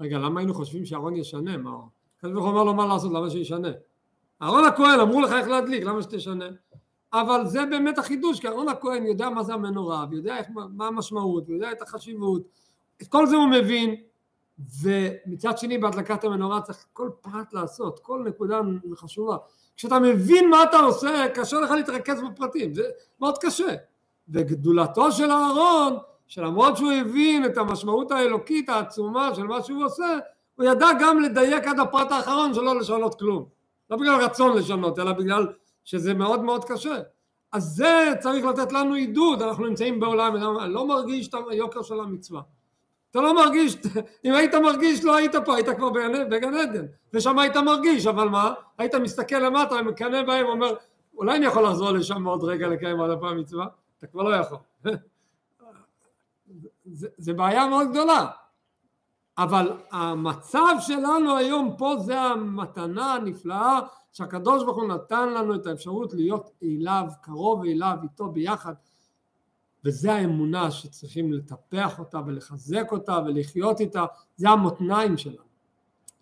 רגע, 0.00 0.18
למה 0.18 0.40
היינו 0.40 0.54
חושבים 0.54 0.84
שאהרון 0.84 1.16
ישנה? 1.16 1.56
מה? 1.56 1.70
הקדוש 2.18 2.32
ברוך 2.32 2.44
הוא 2.44 2.52
אומר 2.52 2.64
לו 2.64 2.74
מה 2.74 2.86
לעשות, 2.86 3.12
למה 3.12 3.30
שישנה? 3.30 3.68
אהרון 4.42 4.64
הכהן 4.64 5.00
אמרו 5.00 5.20
לך 5.20 5.32
איך 5.32 5.48
להדליק, 5.48 5.84
למה 5.84 6.02
שתשנה? 6.02 6.48
אבל 7.12 7.46
זה 7.46 7.66
באמת 7.66 7.98
החידוש, 7.98 8.40
כי 8.40 8.48
אהרון 8.48 8.68
הכהן 8.68 9.06
יודע 9.06 9.30
מה 9.30 9.42
זה 9.42 9.54
המנורה, 9.54 10.06
ויודע 10.10 10.36
איך, 10.36 10.46
מה 10.54 10.86
המשמעות, 10.86 11.48
ויודע 11.48 11.72
את 11.72 11.82
החשיבות, 11.82 12.42
את 13.02 13.06
כל 13.08 13.26
זה 13.26 13.36
הוא 13.36 13.48
מבין, 13.48 13.94
ומצד 14.82 15.58
שני 15.58 15.78
בהדלקת 15.78 16.24
המנורה 16.24 16.60
צריך 16.60 16.86
כל 16.92 17.10
פרט 17.20 17.52
לעשות, 17.52 17.98
כל 17.98 18.24
נקודה 18.26 18.60
חשובה. 18.94 19.36
כשאתה 19.76 19.98
מבין 19.98 20.50
מה 20.50 20.62
אתה 20.62 20.78
עושה, 20.78 21.28
קשה 21.34 21.60
לך 21.60 21.70
להתרכז 21.70 22.22
בפרטים, 22.22 22.74
זה 22.74 22.82
מאוד 23.20 23.38
קשה. 23.38 23.74
וגדולתו 24.32 25.12
של 25.12 25.30
אהרון, 25.30 25.96
שלמרות 26.26 26.76
שהוא 26.76 26.92
הבין 26.92 27.44
את 27.44 27.58
המשמעות 27.58 28.10
האלוקית 28.10 28.68
העצומה 28.68 29.34
של 29.34 29.42
מה 29.42 29.62
שהוא 29.62 29.84
עושה, 29.84 30.18
הוא 30.54 30.66
ידע 30.66 30.88
גם 31.00 31.20
לדייק 31.20 31.66
עד 31.66 31.78
הפרט 31.78 32.12
האחרון 32.12 32.54
שלא 32.54 32.80
לשנות 32.80 33.18
כלום. 33.18 33.44
לא 33.90 33.96
בגלל 33.96 34.20
רצון 34.20 34.56
לשנות, 34.56 34.98
אלא 34.98 35.12
בגלל 35.12 35.46
שזה 35.84 36.14
מאוד 36.14 36.42
מאוד 36.42 36.64
קשה. 36.64 36.96
אז 37.52 37.64
זה 37.64 38.12
צריך 38.20 38.44
לתת 38.44 38.72
לנו 38.72 38.94
עידוד, 38.94 39.42
אנחנו 39.42 39.66
נמצאים 39.66 40.00
בעולם, 40.00 40.36
אני 40.60 40.72
לא 40.72 40.86
מרגיש 40.86 41.28
את 41.28 41.34
היוקר 41.50 41.82
של 41.82 42.00
המצווה. 42.00 42.40
אתה 43.10 43.20
לא 43.20 43.34
מרגיש, 43.34 43.76
אם 44.24 44.34
היית 44.34 44.54
מרגיש 44.54 45.04
לא 45.04 45.16
היית 45.16 45.36
פה, 45.44 45.54
היית 45.54 45.68
כבר 45.68 45.90
בגן 46.30 46.54
עדן, 46.54 46.84
ושם 47.14 47.38
היית 47.38 47.56
מרגיש, 47.56 48.06
אבל 48.06 48.28
מה? 48.28 48.52
היית 48.78 48.94
מסתכל 48.94 49.38
למטה 49.38 49.74
ומקנא 49.74 50.22
בהם 50.22 50.46
ואומר, 50.46 50.74
אולי 51.16 51.36
אני 51.36 51.46
יכול 51.46 51.64
לחזור 51.64 51.90
לשם 51.90 52.24
עוד 52.24 52.44
רגע 52.44 52.68
לקיים 52.68 53.00
עוד 53.00 53.10
הפעם 53.10 53.38
מצווה? 53.38 53.66
אתה 54.02 54.10
כבר 54.10 54.22
לא 54.22 54.36
יכול. 54.36 54.58
זה, 56.84 57.08
זה 57.16 57.32
בעיה 57.32 57.66
מאוד 57.66 57.90
גדולה. 57.90 58.30
אבל 59.38 59.72
המצב 59.90 60.74
שלנו 60.80 61.36
היום 61.36 61.74
פה 61.78 61.94
זה 61.98 62.20
המתנה 62.20 63.14
הנפלאה 63.14 63.80
שהקדוש 64.12 64.64
ברוך 64.64 64.76
הוא 64.76 64.88
נתן 64.88 65.28
לנו 65.28 65.54
את 65.54 65.66
האפשרות 65.66 66.14
להיות 66.14 66.50
אליו, 66.62 67.04
קרוב 67.20 67.64
אליו, 67.64 67.96
איתו 68.02 68.28
ביחד 68.28 68.74
וזה 69.84 70.12
האמונה 70.12 70.70
שצריכים 70.70 71.32
לטפח 71.32 71.98
אותה 71.98 72.20
ולחזק 72.26 72.92
אותה 72.92 73.18
ולחיות 73.26 73.80
איתה, 73.80 74.04
זה 74.36 74.48
המותניים 74.48 75.16
שלנו. 75.16 75.52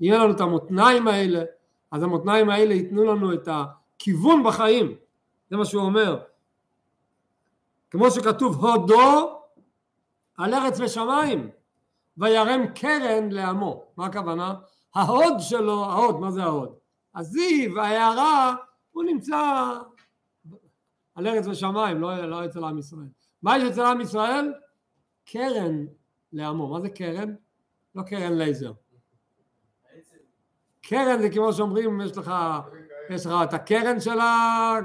יהיה 0.01 0.19
לנו 0.19 0.33
את 0.33 0.41
המותניים 0.41 1.09
האלה, 1.09 1.43
אז 1.91 2.03
המותניים 2.03 2.51
האלה 2.51 2.75
ייתנו 2.75 3.05
לנו 3.05 3.33
את 3.33 3.49
הכיוון 3.51 4.45
בחיים, 4.45 4.95
זה 5.51 5.57
מה 5.57 5.65
שהוא 5.65 5.83
אומר. 5.83 6.21
כמו 7.91 8.11
שכתוב 8.11 8.65
הודו 8.65 9.41
על 10.37 10.55
ארץ 10.55 10.81
ושמיים 10.81 11.51
וירם 12.17 12.67
קרן 12.75 13.31
לעמו, 13.31 13.85
מה 13.97 14.07
הכוונה? 14.07 14.55
ההוד 14.95 15.35
שלו, 15.39 15.85
ההוד, 15.85 16.21
מה 16.21 16.31
זה 16.31 16.43
ההוד? 16.43 16.75
הזיו, 17.15 17.81
ההערה, 17.81 18.55
הוא 18.91 19.05
נמצא 19.05 19.73
על 21.15 21.27
ארץ 21.27 21.47
ושמיים, 21.47 22.01
לא, 22.01 22.27
לא 22.27 22.45
אצל 22.45 22.65
עם 22.65 22.79
ישראל. 22.79 23.09
מה 23.43 23.59
יש 23.59 23.63
אצל 23.63 23.83
עם 23.83 24.01
ישראל? 24.01 24.53
קרן 25.25 25.85
לעמו. 26.33 26.69
מה 26.69 26.81
זה 26.81 26.89
קרן? 26.89 27.35
לא 27.95 28.03
קרן 28.03 28.33
לייזר. 28.33 28.73
קרן 30.83 31.21
זה 31.21 31.31
כמו 31.31 31.53
שאומרים, 31.53 32.01
יש 32.01 32.19
לך, 32.19 32.33
יש 33.11 33.27
לך 33.27 33.33
את 33.43 33.55
הקרן 33.55 34.01
של, 34.01 34.21
ה, 34.21 34.79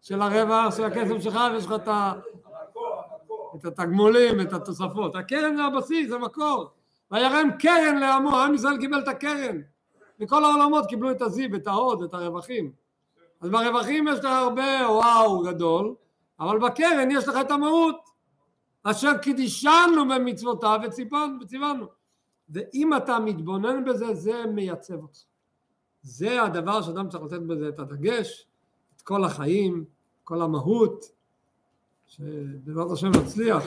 של 0.00 0.22
הרווח, 0.22 0.76
של 0.76 0.84
הכסף 0.84 1.20
שלך, 1.20 1.38
ויש 1.52 1.66
לך 1.66 1.72
את, 1.72 1.88
את 3.56 3.64
התגמולים, 3.64 4.40
את 4.40 4.52
התוספות. 4.52 5.16
הקרן 5.16 5.56
זה 5.56 5.64
הבסיס, 5.64 6.08
זה 6.08 6.18
מקור. 6.18 6.70
וירם 7.10 7.48
קרן 7.58 7.98
לעמו, 7.98 8.36
עם 8.36 8.54
ישראל 8.54 8.78
קיבל 8.78 8.98
את 8.98 9.08
הקרן. 9.08 9.60
וכל 10.20 10.44
העולמות 10.44 10.86
קיבלו 10.86 11.10
את 11.10 11.22
הזיו, 11.22 11.54
את 11.54 11.66
ההוד, 11.66 12.02
את 12.02 12.14
הרווחים. 12.14 12.72
אז 13.40 13.50
ברווחים 13.50 14.08
יש 14.08 14.18
לך 14.18 14.24
הרבה 14.24 14.90
וואו 14.90 15.42
גדול, 15.42 15.94
אבל 16.40 16.58
בקרן 16.58 17.10
יש 17.10 17.28
לך 17.28 17.36
את 17.40 17.50
המהות 17.50 18.10
אשר 18.82 19.18
קידישנו 19.18 20.08
במצוותיו 20.10 20.80
וציוונו 21.40 21.86
ואם 22.48 22.96
אתה 22.96 23.18
מתבונן 23.18 23.84
בזה 23.84 24.14
זה 24.14 24.46
מייצב 24.46 25.02
אותך 25.02 25.18
זה 26.02 26.42
הדבר 26.42 26.82
שאדם 26.82 27.08
צריך 27.08 27.24
לתת 27.24 27.40
בזה 27.40 27.68
את 27.68 27.78
הדגש 27.78 28.46
את 28.96 29.02
כל 29.02 29.24
החיים 29.24 29.84
כל 30.24 30.42
המהות 30.42 31.04
שבעזרת 32.10 32.90
השם 32.92 33.06
נצליח 33.22 33.64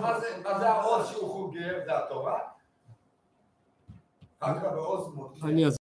מה 0.00 0.58
זה 0.58 0.70
העוז 0.70 1.06
שהוא 1.08 1.30
חוגר? 1.30 1.80
זה 1.84 1.98
התורה? 1.98 2.38
אני 5.42 5.66